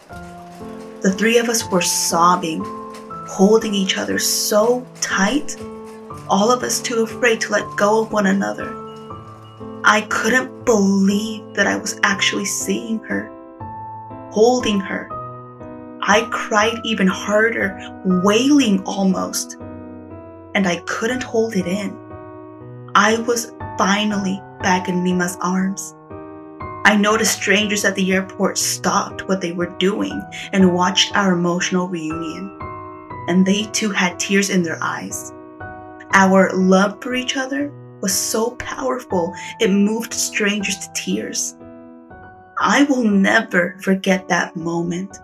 The 1.02 1.12
three 1.12 1.36
of 1.36 1.50
us 1.50 1.70
were 1.70 1.82
sobbing, 1.82 2.62
holding 3.28 3.74
each 3.74 3.98
other 3.98 4.18
so 4.18 4.86
tight, 5.02 5.56
all 6.30 6.50
of 6.50 6.62
us 6.62 6.80
too 6.80 7.02
afraid 7.02 7.42
to 7.42 7.52
let 7.52 7.76
go 7.76 8.00
of 8.00 8.10
one 8.10 8.26
another. 8.26 8.83
I 9.86 10.00
couldn't 10.08 10.64
believe 10.64 11.52
that 11.52 11.66
I 11.66 11.76
was 11.76 12.00
actually 12.02 12.46
seeing 12.46 13.00
her, 13.00 13.30
holding 14.30 14.80
her. 14.80 15.08
I 16.00 16.26
cried 16.30 16.80
even 16.84 17.06
harder, 17.06 17.78
wailing 18.04 18.82
almost, 18.84 19.58
and 20.54 20.66
I 20.66 20.82
couldn't 20.86 21.22
hold 21.22 21.54
it 21.54 21.66
in. 21.66 21.94
I 22.94 23.18
was 23.26 23.52
finally 23.76 24.40
back 24.60 24.88
in 24.88 25.04
Mima's 25.04 25.36
arms. 25.42 25.94
I 26.86 26.96
noticed 26.96 27.34
strangers 27.34 27.84
at 27.84 27.94
the 27.94 28.10
airport 28.14 28.56
stopped 28.56 29.28
what 29.28 29.42
they 29.42 29.52
were 29.52 29.76
doing 29.78 30.22
and 30.54 30.74
watched 30.74 31.14
our 31.14 31.34
emotional 31.34 31.88
reunion 31.88 32.58
and 33.28 33.44
they 33.44 33.64
too 33.64 33.90
had 33.90 34.18
tears 34.18 34.48
in 34.48 34.62
their 34.62 34.78
eyes. 34.82 35.32
Our 36.12 36.50
love 36.52 37.02
for 37.02 37.14
each 37.14 37.36
other 37.36 37.70
was 38.04 38.12
so 38.12 38.50
powerful, 38.56 39.32
it 39.60 39.70
moved 39.70 40.12
strangers 40.12 40.76
to 40.76 40.92
tears. 40.92 41.56
I 42.60 42.84
will 42.84 43.02
never 43.02 43.78
forget 43.80 44.28
that 44.28 44.54
moment. 44.56 45.16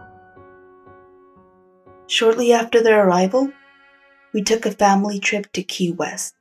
Shortly 2.07 2.55
after 2.55 2.83
their 2.83 3.07
arrival, 3.07 3.53
we 4.33 4.41
took 4.41 4.65
a 4.65 4.71
family 4.71 5.19
trip 5.19 5.53
to 5.53 5.63
Key 5.63 5.93
West, 5.93 6.33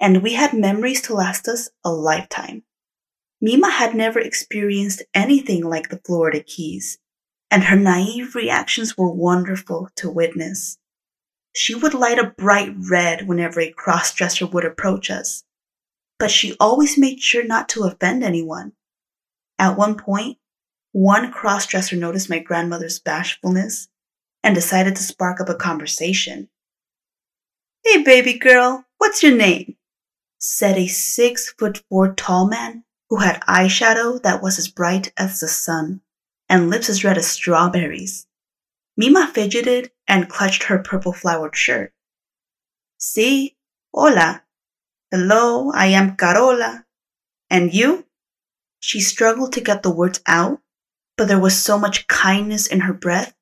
and 0.00 0.22
we 0.22 0.32
had 0.32 0.54
memories 0.54 1.02
to 1.02 1.14
last 1.14 1.46
us 1.46 1.68
a 1.84 1.92
lifetime. 1.92 2.62
Mima 3.42 3.68
had 3.70 3.94
never 3.94 4.18
experienced 4.18 5.02
anything 5.12 5.62
like 5.62 5.90
the 5.90 6.00
Florida 6.06 6.42
Keys, 6.42 6.96
and 7.50 7.64
her 7.64 7.76
naive 7.76 8.34
reactions 8.34 8.96
were 8.96 9.12
wonderful 9.12 9.90
to 9.96 10.08
witness. 10.08 10.78
She 11.54 11.74
would 11.74 11.92
light 11.92 12.18
a 12.18 12.30
bright 12.30 12.74
red 12.78 13.28
whenever 13.28 13.60
a 13.60 13.74
crossdresser 13.74 14.50
would 14.50 14.64
approach 14.64 15.10
us, 15.10 15.44
but 16.18 16.30
she 16.30 16.56
always 16.58 16.98
made 16.98 17.20
sure 17.20 17.44
not 17.44 17.68
to 17.70 17.84
offend 17.84 18.22
anyone. 18.22 18.72
At 19.58 19.76
one 19.76 19.96
point, 19.96 20.38
one 20.92 21.32
crossdresser 21.32 21.98
noticed 21.98 22.30
my 22.30 22.38
grandmother's 22.38 22.98
bashfulness 22.98 23.88
and 24.42 24.54
decided 24.54 24.96
to 24.96 25.02
spark 25.02 25.40
up 25.40 25.48
a 25.48 25.54
conversation. 25.54 26.48
Hey, 27.84 28.02
baby 28.02 28.38
girl, 28.38 28.84
what's 28.98 29.22
your 29.22 29.36
name? 29.36 29.76
said 30.38 30.76
a 30.76 30.86
six 30.86 31.52
foot 31.58 31.82
four 31.88 32.14
tall 32.14 32.46
man 32.46 32.84
who 33.08 33.16
had 33.16 33.40
eyeshadow 33.42 34.22
that 34.22 34.42
was 34.42 34.58
as 34.58 34.68
bright 34.68 35.12
as 35.16 35.40
the 35.40 35.48
sun 35.48 36.00
and 36.48 36.70
lips 36.70 36.88
as 36.88 37.04
red 37.04 37.18
as 37.18 37.26
strawberries. 37.26 38.26
Mima 38.96 39.30
fidgeted 39.32 39.90
and 40.08 40.28
clutched 40.28 40.64
her 40.64 40.78
purple 40.78 41.12
flowered 41.12 41.56
shirt. 41.56 41.92
Si, 42.98 43.56
hola. 43.92 44.42
Hello, 45.18 45.70
I 45.72 45.86
am 45.86 46.14
Carola. 46.14 46.84
And 47.48 47.72
you? 47.72 48.04
She 48.80 49.00
struggled 49.00 49.54
to 49.54 49.62
get 49.62 49.82
the 49.82 49.90
words 49.90 50.20
out, 50.26 50.60
but 51.16 51.26
there 51.26 51.40
was 51.40 51.58
so 51.58 51.78
much 51.78 52.06
kindness 52.06 52.66
in 52.66 52.80
her 52.80 52.92
breath 52.92 53.34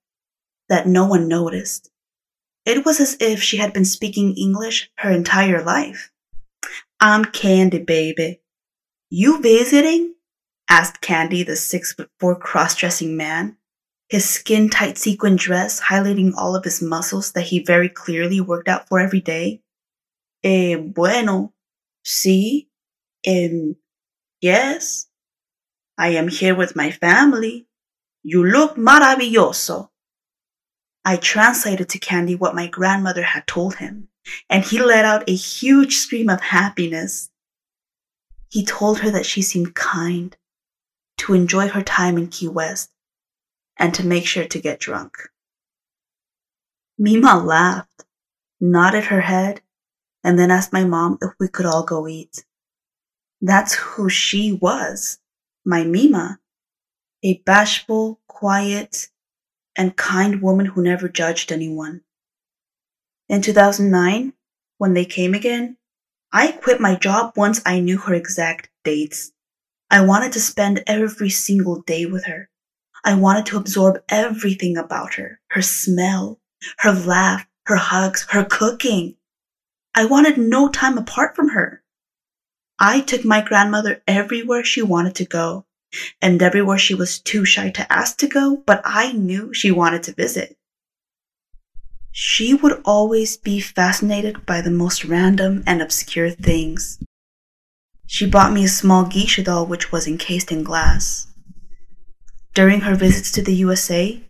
that 0.68 0.86
no 0.86 1.04
one 1.04 1.26
noticed. 1.26 1.90
It 2.64 2.86
was 2.86 3.00
as 3.00 3.16
if 3.18 3.42
she 3.42 3.56
had 3.56 3.72
been 3.72 3.84
speaking 3.84 4.36
English 4.36 4.88
her 4.98 5.10
entire 5.10 5.64
life. 5.64 6.12
I'm 7.00 7.24
Candy, 7.24 7.80
baby. 7.80 8.40
You 9.10 9.42
visiting? 9.42 10.14
asked 10.70 11.00
Candy, 11.00 11.42
the 11.42 11.56
six 11.56 11.92
foot 11.92 12.08
four 12.20 12.36
cross 12.36 12.76
dressing 12.76 13.16
man 13.16 13.56
his 14.08 14.30
skin 14.30 14.70
tight 14.70 14.96
sequin 14.96 15.34
dress 15.34 15.80
highlighting 15.80 16.34
all 16.36 16.54
of 16.54 16.62
his 16.62 16.80
muscles 16.80 17.32
that 17.32 17.46
he 17.46 17.64
very 17.64 17.88
clearly 17.88 18.40
worked 18.40 18.68
out 18.68 18.86
for 18.86 19.00
every 19.00 19.20
day. 19.20 19.60
Eh, 20.44 20.76
bueno, 20.76 21.53
sí, 22.04 22.68
um, 23.26 23.76
yes, 24.40 25.06
I 25.96 26.08
am 26.10 26.28
here 26.28 26.54
with 26.54 26.76
my 26.76 26.90
family. 26.90 27.66
You 28.22 28.44
look 28.44 28.76
maravilloso. 28.76 29.90
I 31.04 31.16
translated 31.16 31.88
to 31.90 31.98
Candy 31.98 32.34
what 32.34 32.54
my 32.54 32.66
grandmother 32.66 33.22
had 33.22 33.46
told 33.46 33.76
him, 33.76 34.08
and 34.48 34.64
he 34.64 34.82
let 34.82 35.04
out 35.04 35.28
a 35.28 35.34
huge 35.34 35.96
scream 35.96 36.30
of 36.30 36.40
happiness. 36.40 37.30
He 38.48 38.64
told 38.64 39.00
her 39.00 39.10
that 39.10 39.26
she 39.26 39.42
seemed 39.42 39.74
kind, 39.74 40.36
to 41.18 41.34
enjoy 41.34 41.68
her 41.68 41.82
time 41.82 42.18
in 42.18 42.28
Key 42.28 42.48
West, 42.48 42.90
and 43.78 43.94
to 43.94 44.06
make 44.06 44.26
sure 44.26 44.46
to 44.46 44.60
get 44.60 44.80
drunk. 44.80 45.16
Mima 46.98 47.36
laughed, 47.36 48.04
nodded 48.60 49.04
her 49.04 49.20
head, 49.20 49.60
and 50.24 50.38
then 50.38 50.50
asked 50.50 50.72
my 50.72 50.84
mom 50.84 51.18
if 51.22 51.30
we 51.38 51.46
could 51.48 51.66
all 51.66 51.84
go 51.84 52.08
eat. 52.08 52.44
That's 53.40 53.74
who 53.74 54.08
she 54.08 54.52
was, 54.52 55.18
my 55.64 55.84
Mima, 55.84 56.40
a 57.22 57.42
bashful, 57.44 58.20
quiet, 58.26 59.08
and 59.76 59.96
kind 59.96 60.40
woman 60.40 60.66
who 60.66 60.82
never 60.82 61.08
judged 61.08 61.52
anyone. 61.52 62.00
In 63.28 63.42
2009, 63.42 64.32
when 64.78 64.94
they 64.94 65.04
came 65.04 65.34
again, 65.34 65.76
I 66.32 66.52
quit 66.52 66.80
my 66.80 66.96
job 66.96 67.34
once 67.36 67.60
I 67.64 67.80
knew 67.80 67.98
her 67.98 68.14
exact 68.14 68.68
dates. 68.82 69.32
I 69.90 70.04
wanted 70.04 70.32
to 70.32 70.40
spend 70.40 70.82
every 70.86 71.30
single 71.30 71.82
day 71.82 72.06
with 72.06 72.24
her. 72.24 72.50
I 73.04 73.14
wanted 73.14 73.46
to 73.46 73.56
absorb 73.56 74.02
everything 74.08 74.76
about 74.76 75.14
her 75.14 75.40
her 75.48 75.62
smell, 75.62 76.40
her 76.78 76.92
laugh, 76.92 77.46
her 77.66 77.76
hugs, 77.76 78.26
her 78.30 78.44
cooking. 78.44 79.16
I 79.94 80.06
wanted 80.06 80.38
no 80.38 80.68
time 80.68 80.98
apart 80.98 81.36
from 81.36 81.50
her. 81.50 81.82
I 82.78 83.00
took 83.00 83.24
my 83.24 83.40
grandmother 83.40 84.02
everywhere 84.08 84.64
she 84.64 84.82
wanted 84.82 85.14
to 85.16 85.24
go 85.24 85.66
and 86.20 86.42
everywhere 86.42 86.78
she 86.78 86.94
was 86.94 87.20
too 87.20 87.44
shy 87.44 87.70
to 87.70 87.92
ask 87.92 88.18
to 88.18 88.26
go, 88.26 88.62
but 88.66 88.82
I 88.84 89.12
knew 89.12 89.54
she 89.54 89.70
wanted 89.70 90.02
to 90.04 90.12
visit. 90.12 90.56
She 92.10 92.54
would 92.54 92.80
always 92.84 93.36
be 93.36 93.60
fascinated 93.60 94.44
by 94.46 94.60
the 94.60 94.70
most 94.70 95.04
random 95.04 95.62
and 95.66 95.80
obscure 95.80 96.30
things. 96.30 97.02
She 98.06 98.28
bought 98.28 98.52
me 98.52 98.64
a 98.64 98.68
small 98.68 99.04
geisha 99.04 99.42
doll 99.42 99.66
which 99.66 99.90
was 99.90 100.06
encased 100.06 100.52
in 100.52 100.62
glass. 100.62 101.26
During 102.52 102.82
her 102.82 102.94
visits 102.94 103.32
to 103.32 103.42
the 103.42 103.54
USA, 103.54 104.22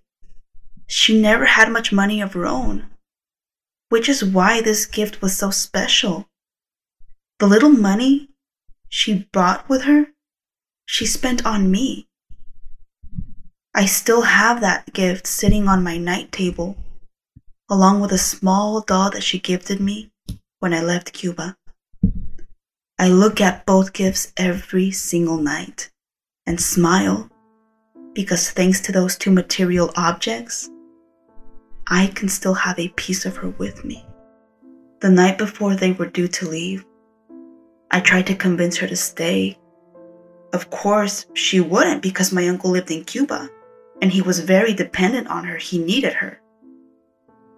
she 0.87 1.21
never 1.21 1.45
had 1.47 1.71
much 1.71 1.93
money 1.93 2.21
of 2.21 2.33
her 2.35 2.47
own, 2.47 2.89
which 3.95 4.09
is 4.09 4.25
why 4.25 4.61
this 4.61 4.87
gift 4.87 5.23
was 5.23 5.37
so 5.37 5.51
special. 5.51 6.29
The 7.39 7.47
little 7.47 7.71
money 7.71 8.29
she 8.89 9.29
brought 9.31 9.69
with 9.69 9.83
her, 9.83 10.09
she 10.85 11.07
spent 11.07 11.47
on 11.47 11.71
me. 11.71 12.09
I 13.73 13.87
still 13.87 14.23
have 14.23 14.61
that 14.61 14.93
gift 14.93 15.29
sitting 15.29 15.69
on 15.69 15.85
my 15.85 15.97
night 15.97 16.33
table 16.33 16.77
along 17.71 18.01
with 18.01 18.11
a 18.11 18.19
small 18.19 18.81
doll 18.81 19.11
that 19.11 19.23
she 19.23 19.39
gifted 19.39 19.79
me 19.79 20.11
when 20.59 20.75
I 20.75 20.83
left 20.83 21.13
Cuba. 21.13 21.57
I 22.99 23.07
look 23.11 23.41
at 23.41 23.65
both 23.65 23.93
gifts 23.93 24.33
every 24.37 24.91
single 24.91 25.39
night 25.39 25.93
and 26.49 26.61
smile 26.61 27.31
because 28.13 28.51
thanks 28.51 28.81
to 28.81 28.91
those 28.91 29.17
two 29.17 29.31
material 29.31 29.93
objects, 29.95 30.69
I 31.89 32.07
can 32.09 32.29
still 32.29 32.55
have 32.55 32.79
a 32.79 32.89
piece 32.89 33.27
of 33.27 33.37
her 33.37 33.51
with 33.51 33.85
me. 33.85 34.07
The 35.01 35.11
night 35.11 35.37
before 35.37 35.75
they 35.75 35.93
were 35.93 36.07
due 36.07 36.29
to 36.29 36.49
leave, 36.49 36.85
I 37.91 38.01
tried 38.01 38.27
to 38.29 38.35
convince 38.35 38.77
her 38.79 38.87
to 38.87 38.97
stay. 38.97 39.59
Of 40.53 40.71
course, 40.71 41.27
she 41.35 41.61
wouldn't 41.61 42.03
because 42.03 42.33
my 42.33 42.49
uncle 42.49 42.71
lived 42.71 42.91
in 42.91 43.05
Cuba 43.05 43.51
and 44.01 44.11
he 44.11 44.23
was 44.23 44.41
very 44.41 44.73
dependent 44.73 45.29
on 45.29 45.45
her. 45.45 45.57
He 45.57 45.79
needed 45.79 46.15
her. 46.15 46.41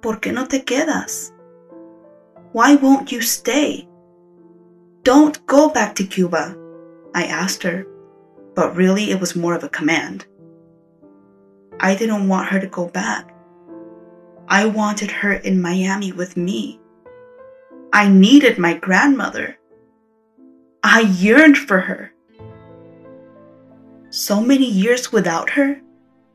¿Por 0.02 0.16
qué 0.16 0.32
no 0.32 0.46
te 0.46 0.60
quedas? 0.60 1.32
Why 2.52 2.74
won't 2.74 3.12
you 3.12 3.22
stay? 3.22 3.88
Don't 5.02 5.44
go 5.46 5.68
back 5.68 5.94
to 5.96 6.04
Cuba, 6.04 6.56
I 7.14 7.26
asked 7.26 7.62
her, 7.62 7.86
but 8.54 8.74
really 8.74 9.10
it 9.12 9.20
was 9.20 9.36
more 9.36 9.54
of 9.54 9.62
a 9.62 9.68
command. 9.68 10.26
I 11.78 11.94
didn't 11.94 12.28
want 12.28 12.48
her 12.48 12.58
to 12.58 12.66
go 12.66 12.88
back. 12.88 13.32
I 14.48 14.66
wanted 14.66 15.10
her 15.10 15.32
in 15.32 15.60
Miami 15.60 16.12
with 16.12 16.36
me. 16.36 16.80
I 17.92 18.08
needed 18.08 18.58
my 18.58 18.74
grandmother. 18.74 19.58
I 20.82 21.00
yearned 21.00 21.58
for 21.58 21.80
her. 21.80 22.12
So 24.10 24.40
many 24.40 24.70
years 24.70 25.10
without 25.10 25.50
her, 25.50 25.80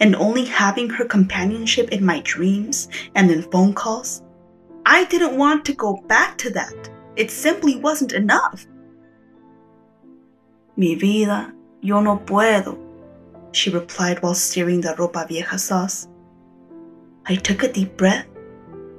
and 0.02 0.16
only 0.16 0.46
having 0.46 0.90
her 0.90 1.06
companionship 1.06 1.90
in 1.90 2.04
my 2.04 2.22
dreams 2.22 2.90
and 3.16 3.30
in 3.32 3.44
phone 3.44 3.74
calls, 3.74 4.24
I 4.86 5.06
didn't 5.06 5.38
want 5.38 5.64
to 5.66 5.74
go 5.74 6.04
back 6.08 6.38
to 6.40 6.50
that. 6.50 6.90
It 7.16 7.30
simply 7.30 7.78
wasn't 7.78 8.14
enough. 8.14 8.66
Mi 10.76 10.96
vida, 10.96 11.54
yo 11.82 12.02
no 12.02 12.18
puedo, 12.18 12.78
she 13.52 13.70
replied 13.70 14.22
while 14.24 14.34
stirring 14.34 14.82
the 14.82 14.96
ropa 14.96 15.28
vieja 15.28 15.58
sauce. 15.58 16.08
I 17.26 17.36
took 17.36 17.64
a 17.64 17.72
deep 17.72 17.98
breath 17.98 18.28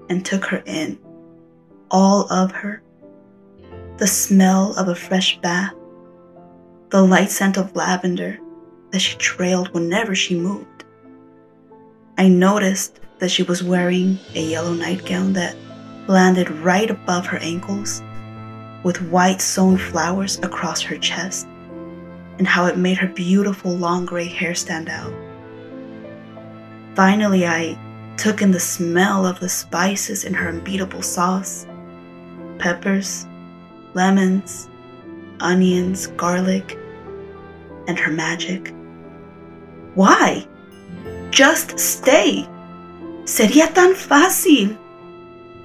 and 0.08 0.24
took 0.24 0.44
her 0.46 0.62
in, 0.66 0.98
all 1.90 2.32
of 2.32 2.52
her. 2.52 2.82
The 3.98 4.06
smell 4.06 4.74
of 4.78 4.88
a 4.88 4.94
fresh 4.94 5.40
bath, 5.40 5.74
the 6.90 7.02
light 7.02 7.30
scent 7.30 7.56
of 7.56 7.76
lavender 7.76 8.38
that 8.90 9.00
she 9.00 9.16
trailed 9.18 9.72
whenever 9.74 10.14
she 10.14 10.38
moved 10.38 10.72
I 12.18 12.28
noticed 12.28 13.00
that 13.18 13.30
she 13.30 13.42
was 13.42 13.62
wearing 13.62 14.18
a 14.34 14.42
yellow 14.42 14.74
nightgown 14.74 15.32
that 15.32 15.56
landed 16.08 16.50
right 16.50 16.90
above 16.90 17.26
her 17.26 17.38
ankles, 17.38 18.02
with 18.82 19.02
white 19.10 19.40
sewn 19.40 19.78
flowers 19.78 20.38
across 20.40 20.82
her 20.82 20.98
chest, 20.98 21.46
and 22.38 22.46
how 22.46 22.66
it 22.66 22.76
made 22.76 22.98
her 22.98 23.08
beautiful 23.08 23.72
long 23.72 24.04
gray 24.04 24.26
hair 24.26 24.54
stand 24.54 24.88
out. 24.88 25.12
Finally, 26.94 27.46
I 27.46 27.78
took 28.16 28.42
in 28.42 28.50
the 28.50 28.60
smell 28.60 29.26
of 29.26 29.40
the 29.40 29.48
spices 29.48 30.24
in 30.24 30.34
her 30.34 30.48
unbeatable 30.48 31.02
sauce 31.02 31.66
peppers, 32.58 33.26
lemons, 33.94 34.68
onions, 35.40 36.06
garlic, 36.16 36.78
and 37.88 37.98
her 37.98 38.12
magic. 38.12 38.72
Why? 39.94 40.46
Just 41.30 41.78
stay. 41.78 42.46
Sería 43.24 43.74
tan 43.74 43.94
fácil. 43.94 44.78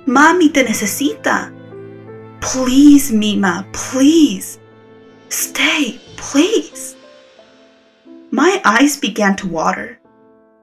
Mami 0.07 0.51
te 0.51 0.63
necesita. 0.63 1.53
Please, 2.41 3.11
Mima, 3.11 3.65
please. 3.73 4.59
Stay, 5.29 5.99
please. 6.15 6.95
My 8.31 8.61
eyes 8.65 8.97
began 8.97 9.35
to 9.37 9.47
water 9.47 9.99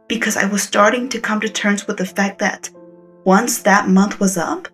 because 0.08 0.36
I 0.36 0.46
was 0.46 0.62
starting 0.62 1.08
to 1.10 1.20
come 1.20 1.40
to 1.40 1.48
terms 1.48 1.86
with 1.86 1.96
the 1.96 2.06
fact 2.06 2.38
that 2.40 2.70
once 3.24 3.62
that 3.62 3.88
month 3.88 4.20
was 4.20 4.36
up, 4.36 4.68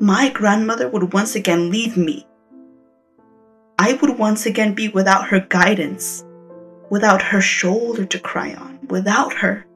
my 0.00 0.30
grandmother 0.30 0.88
would 0.88 1.12
once 1.12 1.34
again 1.34 1.70
leave 1.70 1.96
me. 1.96 2.26
I 3.78 3.94
would 3.94 4.18
once 4.18 4.46
again 4.46 4.74
be 4.74 4.88
without 4.88 5.28
her 5.28 5.40
guidance, 5.40 6.24
without 6.90 7.22
her 7.22 7.40
shoulder 7.40 8.04
to 8.04 8.18
cry 8.18 8.54
on 8.54 8.76
without 8.88 9.34
her. 9.34 9.66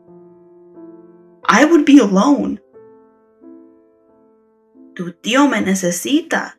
I 1.45 1.65
would 1.65 1.85
be 1.85 1.99
alone. 1.99 2.61
Tu 4.95 5.13
tío 5.23 5.51
me 5.51 5.59
necesita. 5.59 6.55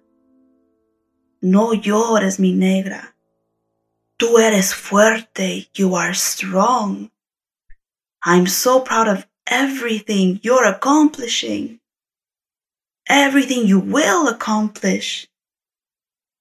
No 1.42 1.74
llores, 1.74 2.40
mi 2.40 2.54
negra. 2.54 3.16
Tú 4.20 4.38
eres 4.40 4.74
fuerte. 4.74 5.70
You 5.76 5.96
are 5.96 6.14
strong. 6.14 7.10
I'm 8.24 8.46
so 8.48 8.82
proud 8.82 9.08
of 9.08 9.28
everything 9.48 10.40
you're 10.44 10.66
accomplishing. 10.66 11.80
Everything 13.08 13.66
you 13.66 13.80
will 13.80 14.28
accomplish. 14.28 15.28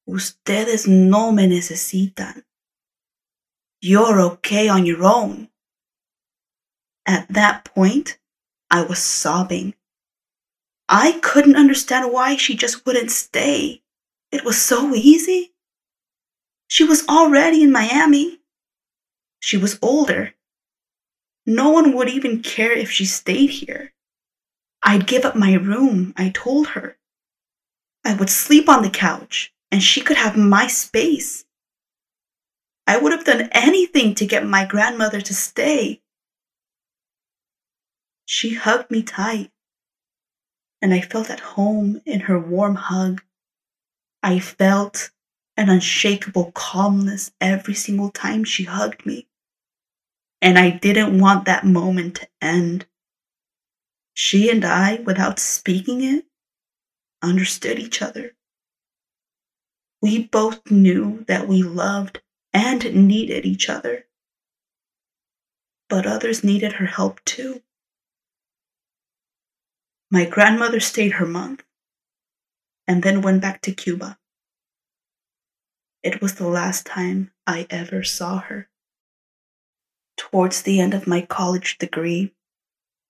Ustedes 0.07 0.87
no 0.87 1.33
me 1.33 1.47
necesitan. 1.47 2.43
You're 3.81 4.21
okay 4.21 4.69
on 4.69 4.85
your 4.85 5.05
own. 5.05 5.49
At 7.07 7.27
that 7.33 7.65
point, 7.65 8.19
I 8.71 8.83
was 8.83 8.99
sobbing. 8.99 9.75
I 10.89 11.19
couldn't 11.23 11.57
understand 11.57 12.13
why 12.13 12.37
she 12.37 12.55
just 12.55 12.85
wouldn't 12.85 13.11
stay. 13.11 13.83
It 14.31 14.45
was 14.45 14.61
so 14.61 14.95
easy. 14.95 15.55
She 16.69 16.85
was 16.85 17.07
already 17.09 17.63
in 17.63 17.73
Miami. 17.73 18.41
She 19.41 19.57
was 19.57 19.79
older. 19.81 20.35
No 21.53 21.71
one 21.71 21.97
would 21.97 22.09
even 22.09 22.45
care 22.45 22.71
if 22.71 22.93
she 22.93 23.05
stayed 23.05 23.51
here. 23.51 23.93
I'd 24.85 25.09
give 25.09 25.25
up 25.25 25.35
my 25.35 25.55
room, 25.55 26.15
I 26.17 26.29
told 26.29 26.69
her. 26.69 26.97
I 28.05 28.15
would 28.15 28.31
sleep 28.31 28.69
on 28.69 28.83
the 28.83 28.89
couch, 28.89 29.53
and 29.69 29.83
she 29.83 30.01
could 30.01 30.17
have 30.17 30.37
my 30.37 30.69
space. 30.69 31.45
I 32.87 32.99
would 32.99 33.11
have 33.11 33.25
done 33.25 33.49
anything 33.51 34.15
to 34.15 34.27
get 34.27 34.47
my 34.47 34.65
grandmother 34.65 35.21
to 35.21 35.35
stay. 35.35 36.01
She 38.25 38.55
hugged 38.55 38.93
me 38.93 39.03
tight, 39.03 39.51
and 40.81 40.95
I 40.95 41.01
felt 41.01 41.31
at 41.31 41.41
home 41.41 42.01
in 42.07 42.21
her 42.21 42.39
warm 42.39 42.77
hug. 42.77 43.23
I 44.23 44.39
felt 44.39 45.11
an 45.57 45.69
unshakable 45.69 46.53
calmness 46.53 47.33
every 47.41 47.75
single 47.75 48.11
time 48.11 48.45
she 48.45 48.63
hugged 48.63 49.05
me. 49.05 49.27
And 50.43 50.59
I 50.59 50.71
didn't 50.71 51.19
want 51.21 51.47
that 51.47 51.67
moment 51.67 52.17
to 52.17 52.29
end. 52.43 52.87
She 54.15 54.51
and 54.51 54.65
I, 54.65 54.97
without 55.07 55.39
speaking 55.41 56.03
it, 56.03 56.27
understood 57.23 57.79
each 57.79 58.03
other. 58.03 58.33
We 60.03 60.25
both 60.25 60.71
knew 60.71 61.25
that 61.29 61.49
we 61.49 61.63
loved 61.63 62.23
and 62.55 63.09
needed 63.09 63.47
each 63.47 63.69
other. 63.71 64.07
But 65.89 66.07
others 66.07 66.45
needed 66.45 66.75
her 66.75 66.87
help 66.87 67.25
too. 67.25 67.63
My 70.11 70.27
grandmother 70.27 70.81
stayed 70.81 71.15
her 71.15 71.27
month 71.27 71.65
and 72.89 73.03
then 73.03 73.23
went 73.23 73.43
back 73.43 73.63
to 73.63 73.73
Cuba. 73.73 74.19
it 76.05 76.23
was 76.23 76.37
the 76.37 76.49
last 76.49 76.87
time 76.87 77.33
I 77.47 77.69
ever 77.71 78.05
saw 78.05 78.41
her. 78.41 78.70
Towards 80.21 80.63
the 80.63 80.81
end 80.81 80.93
of 80.93 81.07
my 81.07 81.23
college 81.23 81.79
degree, 81.79 82.35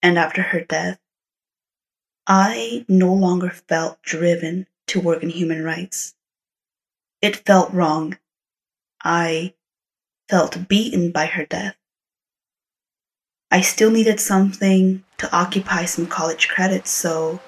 and 0.01 0.17
after 0.17 0.43
her 0.43 0.61
death, 0.61 1.01
I 2.25 2.87
no 2.87 3.13
longer 3.13 3.51
felt 3.51 4.01
driven 4.01 4.69
to 4.87 5.01
work 5.01 5.25
in 5.25 5.31
human 5.31 5.65
rights. 5.65 6.15
It 7.21 7.45
felt 7.45 7.73
wrong. 7.73 8.17
I 9.03 9.55
felt 10.29 10.69
beaten 10.69 11.11
by 11.11 11.27
her 11.27 11.45
death. 11.45 11.75
I 13.51 13.61
still 13.61 13.91
needed 13.91 14.21
something 14.21 15.03
to 15.19 15.37
occupy 15.37 15.87
some 15.87 16.07
college 16.07 16.49
credits, 16.49 16.91
so 16.91 17.41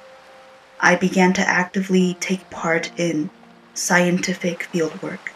I 0.81 0.97
began 0.97 1.33
to 1.35 1.49
actively 1.49 2.15
take 2.15 2.51
part 2.51 2.91
in 2.99 3.31
scientific 3.75 4.69
fieldwork. 4.73 5.31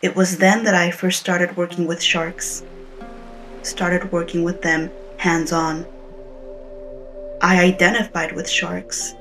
It 0.00 0.14
was 0.14 0.38
then 0.38 0.62
that 0.62 0.76
I 0.76 0.92
first 0.92 1.18
started 1.18 1.56
working 1.56 1.88
with 1.88 2.00
sharks, 2.00 2.62
started 3.64 4.12
working 4.12 4.44
with 4.44 4.62
them 4.62 4.90
hands 5.16 5.52
on. 5.52 5.86
I 7.40 7.62
identified 7.62 8.32
with 8.32 8.48
sharks. 8.48 9.14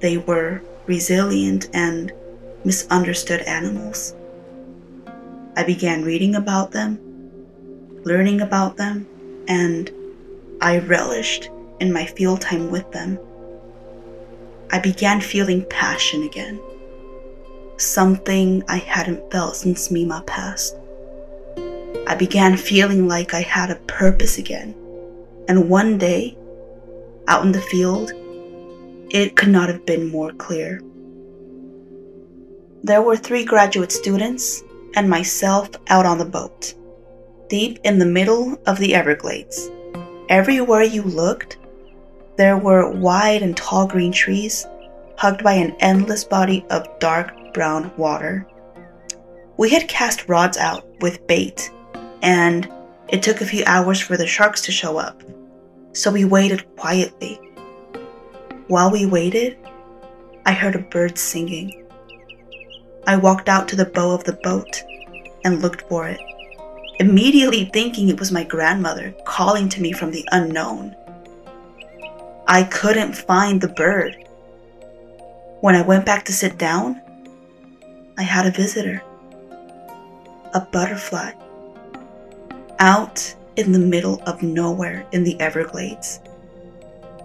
They 0.00 0.18
were 0.18 0.62
resilient 0.86 1.68
and 1.72 2.12
misunderstood 2.64 3.40
animals. 3.42 4.14
I 5.56 5.64
began 5.64 6.04
reading 6.04 6.34
about 6.34 6.72
them, 6.72 6.98
learning 8.04 8.40
about 8.40 8.76
them, 8.76 9.06
and 9.48 9.90
I 10.60 10.78
relished 10.78 11.50
in 11.80 11.92
my 11.92 12.06
field 12.06 12.40
time 12.40 12.70
with 12.70 12.90
them. 12.92 13.18
I 14.70 14.78
began 14.78 15.20
feeling 15.20 15.64
passion 15.64 16.22
again, 16.22 16.60
something 17.76 18.62
I 18.68 18.76
hadn't 18.76 19.30
felt 19.32 19.56
since 19.56 19.90
Mima 19.90 20.22
passed. 20.26 20.76
I 22.10 22.16
began 22.16 22.56
feeling 22.56 23.06
like 23.06 23.34
I 23.34 23.40
had 23.40 23.70
a 23.70 23.76
purpose 23.86 24.36
again, 24.36 24.74
and 25.46 25.70
one 25.70 25.96
day, 25.96 26.36
out 27.28 27.44
in 27.44 27.52
the 27.52 27.60
field, 27.60 28.10
it 29.10 29.36
could 29.36 29.50
not 29.50 29.68
have 29.68 29.86
been 29.86 30.10
more 30.10 30.32
clear. 30.32 30.80
There 32.82 33.00
were 33.00 33.16
three 33.16 33.44
graduate 33.44 33.92
students 33.92 34.64
and 34.96 35.08
myself 35.08 35.70
out 35.86 36.04
on 36.04 36.18
the 36.18 36.24
boat, 36.24 36.74
deep 37.48 37.78
in 37.84 38.00
the 38.00 38.06
middle 38.06 38.60
of 38.66 38.78
the 38.78 38.92
Everglades. 38.92 39.70
Everywhere 40.28 40.82
you 40.82 41.02
looked, 41.02 41.58
there 42.36 42.58
were 42.58 42.90
wide 42.90 43.44
and 43.44 43.56
tall 43.56 43.86
green 43.86 44.10
trees, 44.10 44.66
hugged 45.16 45.44
by 45.44 45.52
an 45.52 45.76
endless 45.78 46.24
body 46.24 46.66
of 46.70 46.88
dark 46.98 47.54
brown 47.54 47.92
water. 47.96 48.48
We 49.58 49.70
had 49.70 49.86
cast 49.86 50.28
rods 50.28 50.56
out 50.56 50.88
with 51.00 51.24
bait, 51.28 51.70
and 52.22 52.70
it 53.08 53.22
took 53.22 53.40
a 53.40 53.46
few 53.46 53.64
hours 53.66 54.00
for 54.00 54.16
the 54.16 54.26
sharks 54.26 54.60
to 54.62 54.72
show 54.72 54.96
up, 54.98 55.22
so 55.92 56.10
we 56.10 56.24
waited 56.24 56.76
quietly. 56.76 57.40
While 58.68 58.90
we 58.90 59.06
waited, 59.06 59.58
I 60.46 60.52
heard 60.52 60.76
a 60.76 60.80
bird 60.80 61.18
singing. 61.18 61.86
I 63.06 63.16
walked 63.16 63.48
out 63.48 63.68
to 63.68 63.76
the 63.76 63.86
bow 63.86 64.12
of 64.12 64.24
the 64.24 64.38
boat 64.44 64.82
and 65.44 65.62
looked 65.62 65.88
for 65.88 66.06
it, 66.06 66.20
immediately 67.00 67.64
thinking 67.72 68.08
it 68.08 68.20
was 68.20 68.30
my 68.30 68.44
grandmother 68.44 69.14
calling 69.24 69.68
to 69.70 69.82
me 69.82 69.92
from 69.92 70.10
the 70.10 70.26
unknown. 70.32 70.94
I 72.46 72.64
couldn't 72.64 73.14
find 73.14 73.60
the 73.60 73.68
bird. 73.68 74.16
When 75.60 75.74
I 75.74 75.82
went 75.82 76.06
back 76.06 76.24
to 76.26 76.32
sit 76.32 76.58
down, 76.58 77.00
I 78.16 78.22
had 78.22 78.46
a 78.46 78.50
visitor 78.50 79.02
a 80.52 80.60
butterfly 80.60 81.32
out 82.80 83.34
in 83.56 83.72
the 83.72 83.78
middle 83.78 84.22
of 84.24 84.42
nowhere 84.42 85.06
in 85.12 85.22
the 85.22 85.38
Everglades. 85.40 86.20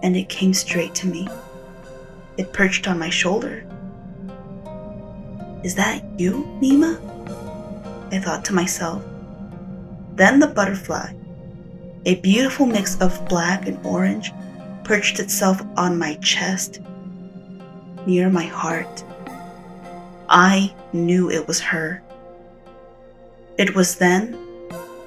And 0.02 0.16
it 0.16 0.28
came 0.28 0.54
straight 0.54 0.94
to 0.96 1.06
me. 1.06 1.28
It 2.36 2.52
perched 2.52 2.86
on 2.86 2.98
my 2.98 3.10
shoulder 3.10 3.66
is 5.66 5.74
that 5.74 6.04
you, 6.16 6.46
Mima? 6.60 6.96
I 8.12 8.20
thought 8.20 8.44
to 8.44 8.54
myself. 8.54 9.02
Then 10.14 10.38
the 10.38 10.46
butterfly, 10.46 11.12
a 12.04 12.14
beautiful 12.20 12.66
mix 12.66 12.96
of 13.00 13.28
black 13.28 13.66
and 13.66 13.84
orange, 13.84 14.30
perched 14.84 15.18
itself 15.18 15.60
on 15.76 15.98
my 15.98 16.14
chest, 16.22 16.80
near 18.06 18.30
my 18.30 18.44
heart. 18.44 19.02
I 20.28 20.72
knew 20.92 21.32
it 21.32 21.48
was 21.48 21.58
her. 21.58 22.00
It 23.58 23.74
was 23.74 23.96
then 23.96 24.38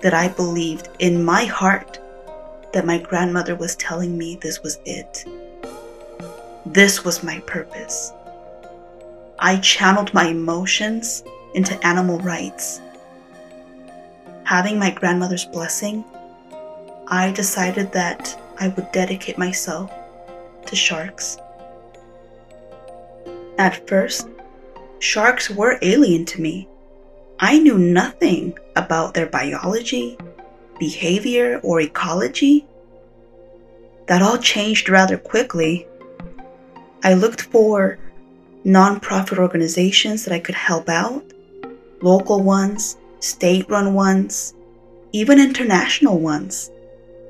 that 0.02 0.14
I 0.14 0.30
believed 0.30 0.90
in 1.00 1.24
my 1.24 1.46
heart 1.46 2.00
that 2.74 2.86
my 2.86 2.98
grandmother 2.98 3.56
was 3.56 3.76
telling 3.76 4.18
me 4.18 4.36
this 4.36 4.62
was 4.62 4.80
it. 4.86 5.26
This 6.66 7.04
was 7.04 7.24
my 7.24 7.40
purpose. 7.42 8.14
I 9.40 9.58
channeled 9.58 10.14
my 10.14 10.28
emotions 10.28 11.24
into 11.54 11.86
animal 11.86 12.20
rights. 12.20 12.82
Having 14.44 14.80
my 14.80 14.92
grandmother's 14.92 15.46
blessing, 15.46 16.04
I 17.08 17.32
decided 17.32 17.92
that 17.94 18.40
I 18.60 18.68
would 18.70 18.92
dedicate 18.92 19.38
myself 19.38 19.92
to 20.66 20.76
sharks. 20.76 21.38
At 23.58 23.88
first, 23.88 24.28
sharks 25.00 25.50
were 25.50 25.80
alien 25.82 26.26
to 26.26 26.42
me. 26.42 26.68
I 27.42 27.58
knew 27.58 27.78
nothing 27.78 28.58
about 28.76 29.14
their 29.14 29.26
biology, 29.26 30.18
behavior, 30.78 31.62
or 31.64 31.80
ecology. 31.80 32.66
That 34.08 34.22
all 34.22 34.38
changed 34.38 34.90
rather 34.90 35.18
quickly. 35.18 35.88
I 37.02 37.14
looked 37.14 37.44
for 37.44 37.98
nonprofit 38.66 39.38
organizations 39.38 40.26
that 40.26 40.34
I 40.34 40.40
could 40.40 40.56
help 40.56 40.90
out, 40.90 41.24
local 42.02 42.44
ones, 42.44 42.98
state 43.22 43.70
run 43.70 43.94
ones, 43.94 44.54
even 45.14 45.40
international 45.40 46.20
ones. 46.20 46.72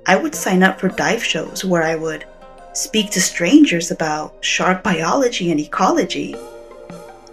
I 0.07 0.15
would 0.15 0.33
sign 0.33 0.63
up 0.63 0.79
for 0.79 0.89
dive 0.89 1.23
shows 1.23 1.63
where 1.63 1.83
I 1.83 1.95
would 1.95 2.25
speak 2.73 3.11
to 3.11 3.21
strangers 3.21 3.91
about 3.91 4.43
shark 4.43 4.81
biology 4.81 5.51
and 5.51 5.59
ecology. 5.59 6.35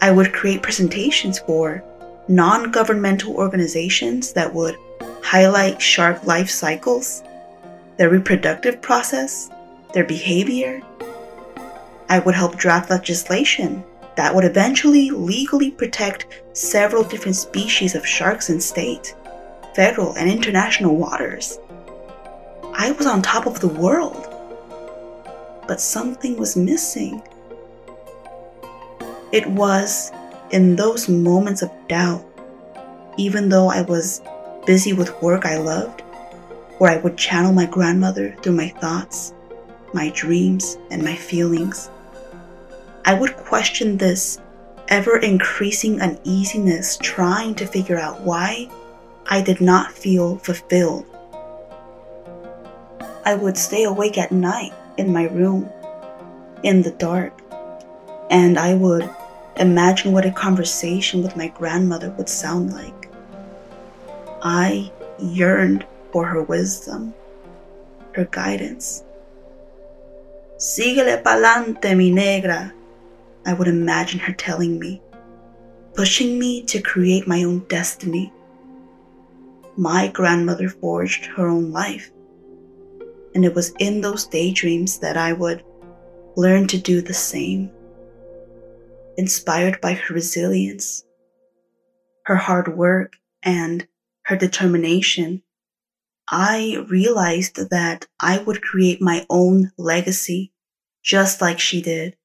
I 0.03 0.11
would 0.11 0.35
create 0.35 0.63
presentations 0.63 1.39
for 1.39 1.83
non 2.29 2.71
governmental 2.71 3.37
organizations 3.37 4.33
that 4.33 4.53
would 4.55 4.77
highlight 5.23 5.81
shark 5.81 6.25
life 6.25 6.51
cycles, 6.51 7.23
their 7.97 8.11
reproductive 8.11 8.81
process, 8.83 9.51
their 9.93 10.05
behavior, 10.05 10.83
I 12.09 12.21
would 12.21 12.35
help 12.35 12.57
draft 12.57 12.91
legislation 12.91 13.83
that 14.17 14.35
would 14.35 14.45
eventually 14.45 15.11
legally 15.11 15.71
protect 15.71 16.27
several 16.53 17.03
different 17.03 17.37
species 17.37 17.95
of 17.95 18.07
sharks 18.07 18.49
in 18.49 18.61
state, 18.61 19.15
federal, 19.75 20.15
and 20.17 20.31
international 20.31 20.97
waters. 20.97 21.59
I 22.73 22.93
was 22.93 23.07
on 23.07 23.23
top 23.23 23.47
of 23.47 23.61
the 23.61 23.69
world. 23.69 24.33
But 25.67 25.81
something 25.81 26.37
was 26.37 26.57
missing. 26.57 27.23
It 29.33 29.47
was 29.49 30.13
in 30.51 30.77
those 30.77 31.09
moments 31.09 31.63
of 31.63 31.71
doubt, 31.89 32.25
even 33.17 33.49
though 33.49 33.69
I 33.69 33.83
was 33.83 34.21
busy 34.67 34.93
with 34.93 35.23
work 35.23 35.47
I 35.47 35.59
loved, 35.59 36.03
where 36.79 36.91
I 36.91 36.99
would 36.99 37.17
channel 37.17 37.53
my 37.53 37.67
grandmother 37.67 38.37
through 38.43 38.55
my 38.55 38.69
thoughts, 38.69 39.33
my 39.93 40.11
dreams, 40.11 40.77
and 40.91 41.03
my 41.03 41.15
feelings. 41.15 41.91
I 43.05 43.15
would 43.15 43.37
question 43.37 43.97
this 43.97 44.41
ever 44.89 45.19
increasing 45.19 46.01
uneasiness 46.01 46.99
trying 47.03 47.55
to 47.57 47.67
figure 47.67 47.99
out 47.99 48.21
why 48.21 48.69
I 49.29 49.41
did 49.41 49.61
not 49.61 49.93
feel 49.93 50.39
fulfilled. 50.39 51.07
I 53.25 53.35
would 53.35 53.57
stay 53.57 53.85
awake 53.85 54.19
at 54.19 54.31
night 54.31 54.73
in 54.99 55.13
my 55.13 55.25
room, 55.25 55.69
in 56.63 56.83
the 56.83 56.93
dark, 56.93 57.41
and 58.31 58.59
I 58.59 58.75
would 58.75 59.09
imagine 59.59 60.13
what 60.13 60.27
a 60.27 60.31
conversation 60.31 61.23
with 61.23 61.37
my 61.37 61.49
grandmother 61.49 62.11
would 62.11 62.29
sound 62.29 62.73
like. 62.73 63.11
I 64.43 64.91
yearned 65.19 65.87
for 66.13 66.27
her 66.27 66.43
wisdom, 66.43 67.15
her 68.13 68.27
guidance. 68.27 69.03
Síguele 70.59 71.23
pa'lante, 71.23 71.97
mi 71.97 72.11
negra, 72.11 72.73
I 73.45 73.53
would 73.53 73.69
imagine 73.69 74.21
her 74.21 74.33
telling 74.33 74.79
me, 74.79 75.03
pushing 75.95 76.39
me 76.39 76.63
to 76.65 76.81
create 76.81 77.27
my 77.27 77.43
own 77.43 77.61
destiny. 77.69 78.33
My 79.77 80.09
grandmother 80.09 80.69
forged 80.69 81.27
her 81.27 81.47
own 81.47 81.71
life, 81.71 82.11
and 83.35 83.45
it 83.45 83.55
was 83.55 83.75
in 83.79 84.01
those 84.01 84.27
daydreams 84.27 84.99
that 85.01 85.17
I 85.17 85.33
would 85.33 85.63
learn 86.37 86.67
to 86.69 86.79
do 86.79 87.01
the 87.01 87.15
same. 87.15 87.71
Inspired 89.19 89.81
by 89.81 89.95
her 89.95 90.15
resilience, 90.15 91.05
her 92.27 92.37
hard 92.37 92.77
work, 92.77 93.17
and 93.43 93.89
her 94.25 94.37
determination, 94.37 95.43
I 96.29 96.85
realized 96.89 97.71
that 97.71 98.09
I 98.21 98.39
would 98.39 98.61
create 98.61 99.01
my 99.01 99.25
own 99.31 99.73
legacy 99.79 100.53
just 101.03 101.41
like 101.41 101.61
she 101.61 101.81
did. 101.81 102.17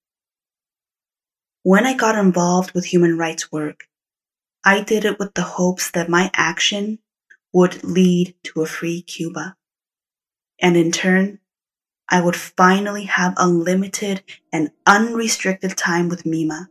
When 1.63 1.85
I 1.85 1.93
got 1.93 2.17
involved 2.17 2.71
with 2.71 2.85
human 2.85 3.17
rights 3.17 3.51
work, 3.51 3.87
I 4.65 4.81
did 4.81 5.05
it 5.05 5.19
with 5.19 5.35
the 5.35 5.43
hopes 5.43 5.91
that 5.91 6.09
my 6.09 6.31
action 6.33 6.97
would 7.53 7.83
lead 7.83 8.35
to 8.43 8.63
a 8.63 8.65
free 8.65 9.03
Cuba. 9.03 9.55
And 10.59 10.75
in 10.75 10.91
turn, 10.91 11.39
I 12.09 12.21
would 12.21 12.35
finally 12.35 13.03
have 13.05 13.35
unlimited 13.37 14.23
and 14.51 14.71
unrestricted 14.87 15.77
time 15.77 16.09
with 16.09 16.25
Mima. 16.25 16.70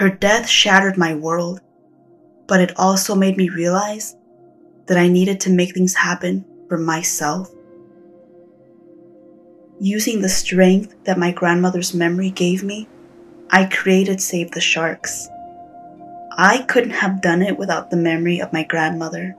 Her 0.00 0.08
death 0.08 0.48
shattered 0.48 0.96
my 0.96 1.14
world, 1.14 1.60
but 2.46 2.58
it 2.58 2.72
also 2.78 3.14
made 3.14 3.36
me 3.36 3.50
realize 3.50 4.16
that 4.86 4.96
I 4.96 5.08
needed 5.08 5.40
to 5.40 5.52
make 5.52 5.74
things 5.74 5.92
happen 5.92 6.42
for 6.70 6.78
myself. 6.78 7.50
Using 9.78 10.22
the 10.22 10.28
strength 10.30 10.94
that 11.04 11.18
my 11.18 11.32
grandmother's 11.32 11.92
memory 11.92 12.30
gave 12.30 12.62
me, 12.62 12.88
I 13.50 13.66
created 13.66 14.22
Save 14.22 14.52
the 14.52 14.60
Sharks. 14.62 15.28
I 16.34 16.64
couldn't 16.66 16.92
have 16.92 17.20
done 17.20 17.42
it 17.42 17.58
without 17.58 17.90
the 17.90 17.98
memory 17.98 18.40
of 18.40 18.54
my 18.54 18.62
grandmother, 18.62 19.36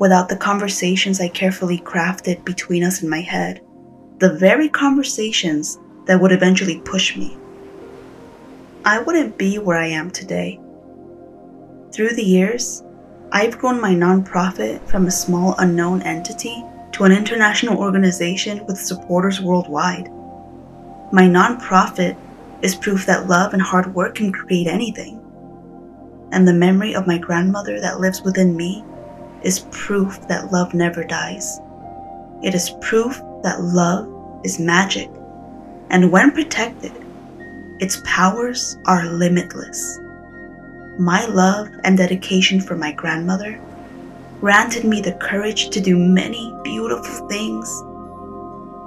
without 0.00 0.28
the 0.28 0.36
conversations 0.36 1.20
I 1.20 1.28
carefully 1.28 1.78
crafted 1.78 2.44
between 2.44 2.82
us 2.82 3.04
in 3.04 3.08
my 3.08 3.20
head, 3.20 3.60
the 4.18 4.34
very 4.36 4.68
conversations 4.68 5.78
that 6.06 6.20
would 6.20 6.32
eventually 6.32 6.80
push 6.80 7.16
me. 7.16 7.36
I 8.84 8.98
wouldn't 9.00 9.38
be 9.38 9.58
where 9.58 9.78
I 9.78 9.86
am 9.86 10.10
today. 10.10 10.60
Through 11.92 12.14
the 12.14 12.22
years, 12.22 12.82
I've 13.32 13.58
grown 13.58 13.80
my 13.80 13.94
nonprofit 13.94 14.86
from 14.88 15.06
a 15.06 15.10
small 15.10 15.54
unknown 15.58 16.02
entity 16.02 16.64
to 16.92 17.04
an 17.04 17.12
international 17.12 17.78
organization 17.78 18.64
with 18.66 18.78
supporters 18.78 19.40
worldwide. 19.40 20.08
My 21.12 21.22
nonprofit 21.22 22.16
is 22.62 22.74
proof 22.74 23.06
that 23.06 23.28
love 23.28 23.52
and 23.52 23.62
hard 23.62 23.94
work 23.94 24.14
can 24.14 24.32
create 24.32 24.66
anything 24.66 25.20
and 26.32 26.46
the 26.46 26.52
memory 26.52 26.94
of 26.94 27.06
my 27.06 27.18
grandmother 27.18 27.80
that 27.80 28.00
lives 28.00 28.22
within 28.22 28.56
me 28.56 28.84
is 29.42 29.66
proof 29.70 30.26
that 30.28 30.52
love 30.52 30.74
never 30.74 31.02
dies. 31.02 31.60
It 32.42 32.54
is 32.54 32.70
proof 32.80 33.20
that 33.42 33.60
love 33.62 34.08
is 34.44 34.58
magic, 34.58 35.10
and 35.90 36.12
when 36.12 36.30
protected, 36.30 36.92
its 37.80 38.02
powers 38.04 38.76
are 38.84 39.06
limitless. 39.06 39.98
My 40.98 41.24
love 41.24 41.70
and 41.82 41.96
dedication 41.96 42.60
for 42.60 42.76
my 42.76 42.92
grandmother 42.92 43.58
granted 44.40 44.84
me 44.84 45.00
the 45.00 45.14
courage 45.14 45.70
to 45.70 45.80
do 45.80 45.96
many 45.96 46.54
beautiful 46.62 47.26
things. 47.28 47.66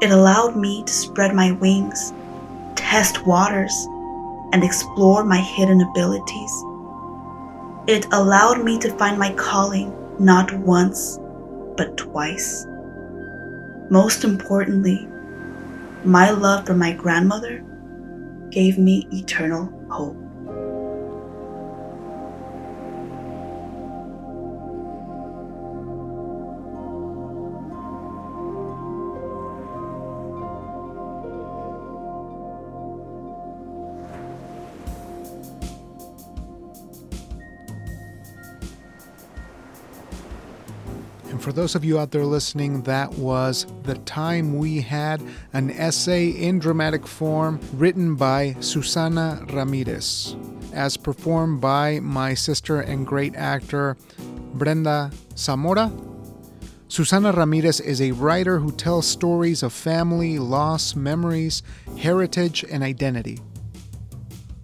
It 0.03 0.11
allowed 0.11 0.55
me 0.55 0.83
to 0.83 0.93
spread 0.93 1.33
my 1.33 1.53
wings, 1.53 2.13
test 2.75 3.25
waters, 3.25 3.73
and 4.51 4.63
explore 4.63 5.23
my 5.23 5.39
hidden 5.39 5.81
abilities. 5.81 6.51
It 7.87 8.05
allowed 8.11 8.63
me 8.63 8.77
to 8.77 8.95
find 8.97 9.17
my 9.17 9.33
calling 9.33 9.91
not 10.19 10.53
once, 10.53 11.17
but 11.77 11.97
twice. 11.97 12.67
Most 13.89 14.23
importantly, 14.23 15.07
my 16.03 16.29
love 16.29 16.67
for 16.67 16.75
my 16.75 16.93
grandmother 16.93 17.63
gave 18.53 18.77
me 18.77 19.07
eternal 19.11 19.65
hope. 19.89 20.22
Those 41.53 41.75
of 41.75 41.85
you 41.85 41.99
out 41.99 42.11
there 42.11 42.25
listening, 42.25 42.81
that 42.83 43.13
was 43.13 43.67
The 43.83 43.95
Time 43.99 44.57
We 44.57 44.81
Had, 44.81 45.21
an 45.53 45.69
essay 45.69 46.29
in 46.29 46.57
dramatic 46.57 47.05
form 47.05 47.59
written 47.73 48.15
by 48.15 48.55
Susana 48.59 49.45
Ramirez, 49.51 50.35
as 50.73 50.97
performed 50.97 51.61
by 51.61 51.99
my 51.99 52.33
sister 52.33 52.81
and 52.81 53.05
great 53.05 53.35
actor 53.35 53.95
Brenda 54.55 55.11
Zamora. 55.37 55.91
Susana 56.87 57.31
Ramirez 57.31 57.79
is 57.79 58.01
a 58.01 58.11
writer 58.11 58.59
who 58.59 58.71
tells 58.71 59.05
stories 59.05 59.61
of 59.61 59.73
family, 59.73 60.39
loss, 60.39 60.95
memories, 60.95 61.61
heritage, 61.97 62.65
and 62.69 62.83
identity. 62.83 63.39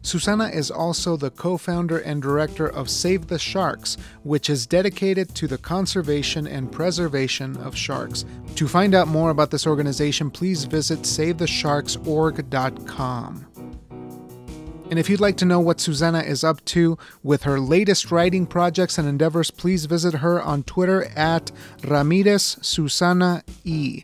Susana 0.01 0.47
is 0.47 0.71
also 0.71 1.17
the 1.17 1.29
co 1.29 1.57
founder 1.57 1.99
and 1.99 2.21
director 2.21 2.65
of 2.67 2.89
Save 2.89 3.27
the 3.27 3.38
Sharks, 3.38 3.97
which 4.23 4.49
is 4.49 4.65
dedicated 4.65 5.35
to 5.35 5.45
the 5.47 5.57
conservation 5.57 6.47
and 6.47 6.71
preservation 6.71 7.57
of 7.57 7.75
sharks. 7.75 8.23
To 8.55 8.65
find 8.67 8.95
out 8.95 9.09
more 9.09 9.29
about 9.29 9.51
this 9.51 9.67
organization, 9.67 10.31
please 10.31 10.63
visit 10.63 10.99
SaveTheSharksOrg.com. 10.99 13.45
And 14.89 14.97
if 14.97 15.07
you'd 15.07 15.19
like 15.19 15.38
to 15.38 15.45
know 15.45 15.59
what 15.59 15.79
Susana 15.79 16.21
is 16.21 16.43
up 16.43 16.65
to 16.65 16.97
with 17.21 17.43
her 17.43 17.59
latest 17.59 18.09
writing 18.09 18.47
projects 18.47 18.97
and 18.97 19.07
endeavors, 19.07 19.51
please 19.51 19.85
visit 19.85 20.15
her 20.15 20.41
on 20.41 20.63
Twitter 20.63 21.05
at 21.15 21.51
Ramirez 21.83 22.57
Susana 22.62 23.43
E 23.63 24.01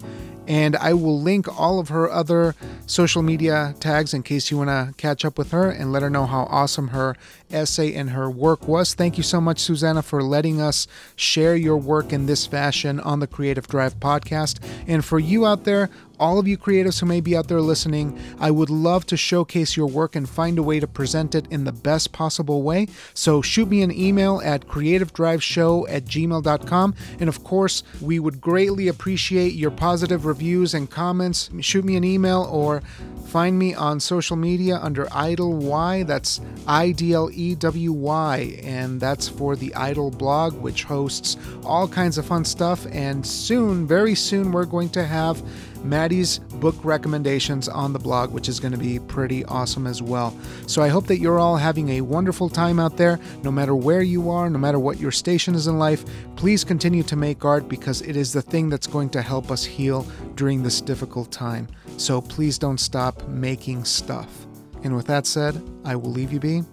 and 0.47 0.75
I 0.75 0.93
will 0.93 1.19
link 1.19 1.47
all 1.59 1.79
of 1.79 1.89
her 1.89 2.09
other 2.09 2.55
social 2.85 3.21
media 3.21 3.75
tags 3.79 4.13
in 4.13 4.23
case 4.23 4.51
you 4.51 4.57
want 4.57 4.69
to 4.69 4.93
catch 4.97 5.25
up 5.25 5.37
with 5.37 5.51
her 5.51 5.69
and 5.69 5.91
let 5.91 6.01
her 6.01 6.09
know 6.09 6.25
how 6.25 6.43
awesome 6.49 6.89
her 6.89 7.15
essay 7.51 7.93
and 7.93 8.11
her 8.11 8.29
work 8.29 8.67
was. 8.67 8.93
Thank 8.93 9.17
you 9.17 9.23
so 9.23 9.39
much, 9.39 9.59
Susana, 9.59 10.01
for 10.01 10.21
letting 10.23 10.61
us 10.61 10.87
share 11.15 11.55
your 11.55 11.77
work 11.77 12.11
in 12.11 12.25
this 12.25 12.45
fashion 12.45 12.99
on 12.99 13.19
the 13.19 13.27
Creative 13.27 13.67
Drive 13.67 13.99
podcast. 13.99 14.59
And 14.87 15.03
for 15.03 15.19
you 15.19 15.45
out 15.45 15.63
there, 15.63 15.89
all 16.19 16.39
of 16.39 16.47
you 16.47 16.57
creatives 16.57 16.99
who 16.99 17.05
may 17.05 17.19
be 17.19 17.35
out 17.35 17.47
there 17.47 17.61
listening, 17.61 18.17
I 18.39 18.51
would 18.51 18.69
love 18.69 19.05
to 19.07 19.17
showcase 19.17 19.75
your 19.75 19.87
work 19.87 20.15
and 20.15 20.29
find 20.29 20.57
a 20.57 20.63
way 20.63 20.79
to 20.79 20.87
present 20.87 21.35
it 21.35 21.45
in 21.51 21.65
the 21.65 21.71
best 21.71 22.11
possible 22.11 22.61
way. 22.61 22.87
So 23.13 23.41
shoot 23.41 23.67
me 23.67 23.81
an 23.81 23.91
email 23.91 24.41
at 24.43 24.67
creativedriveshow 24.67 25.89
at 25.89 26.05
gmail.com. 26.05 26.95
And 27.19 27.29
of 27.29 27.43
course, 27.43 27.83
we 28.01 28.19
would 28.19 28.39
greatly 28.39 28.87
appreciate 28.87 29.53
your 29.53 29.71
positive 29.71 30.25
reviews 30.25 30.73
and 30.73 30.89
comments. 30.89 31.49
Shoot 31.59 31.83
me 31.83 31.95
an 31.95 32.03
email 32.03 32.47
or 32.49 32.81
find 33.27 33.59
me 33.59 33.73
on 33.73 33.99
social 33.99 34.37
media 34.37 34.77
under 34.77 35.07
Idle 35.11 35.53
Y. 35.53 36.03
That's 36.03 36.39
I 36.65 36.91
D 36.91 37.13
L 37.13 37.29
E 37.35 37.55
W 37.55 37.91
Y. 37.91 38.59
And 38.63 38.99
that's 38.99 39.27
for 39.27 39.55
the 39.55 39.73
Idle 39.75 40.11
blog, 40.11 40.53
which 40.53 40.83
hosts 40.83 41.37
all 41.63 41.87
kinds 41.87 42.17
of 42.17 42.25
fun 42.25 42.45
stuff. 42.45 42.85
And 42.91 43.25
soon, 43.25 43.85
very 43.87 44.15
soon, 44.15 44.51
we're 44.51 44.65
going 44.65 44.89
to 44.89 45.03
have 45.05 45.43
Maddie's 45.83 46.39
book 46.39 46.75
recommendations 46.83 47.69
on 47.69 47.93
the 47.93 47.99
blog, 47.99 48.31
which 48.31 48.49
is 48.49 48.59
going 48.59 48.71
to 48.71 48.77
be 48.77 48.99
pretty 48.99 49.45
awesome 49.45 49.85
as 49.85 50.01
well. 50.01 50.35
So 50.65 50.81
I 50.81 50.87
hope 50.87 51.05
that 51.07 51.19
you're 51.19 51.39
all 51.39 51.57
having 51.57 51.89
a 51.89 52.01
wonderful 52.01 52.49
time 52.49 52.79
out 52.79 52.97
there, 52.97 53.19
no 53.43 53.51
matter 53.51 53.75
where 53.75 54.01
you 54.01 54.31
are, 54.31 54.49
no 54.49 54.57
matter 54.57 54.79
what 54.79 54.99
your 54.99 55.11
station 55.11 55.53
is 55.53 55.67
in 55.67 55.77
life. 55.77 56.03
Please 56.35 56.63
continue 56.63 57.03
to 57.03 57.15
make 57.15 57.45
art 57.45 57.69
because 57.69 58.01
it 58.01 58.17
is 58.17 58.33
the 58.33 58.41
thing 58.41 58.69
that's 58.69 58.87
going 58.87 59.09
to 59.11 59.21
help 59.21 59.51
us 59.51 59.63
heal 59.63 60.07
during 60.35 60.63
this 60.63 60.81
difficult 60.81 61.31
time. 61.31 61.67
So 61.97 62.19
please 62.19 62.57
don't 62.57 62.79
stop 62.79 63.27
making 63.27 63.85
stuff. 63.85 64.47
And 64.83 64.95
with 64.95 65.07
that 65.07 65.25
said, 65.25 65.61
I 65.83 65.95
will 65.95 66.11
leave 66.11 66.33
you 66.33 66.39
be. 66.39 66.63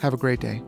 Have 0.00 0.14
a 0.14 0.16
great 0.16 0.40
day. 0.40 0.62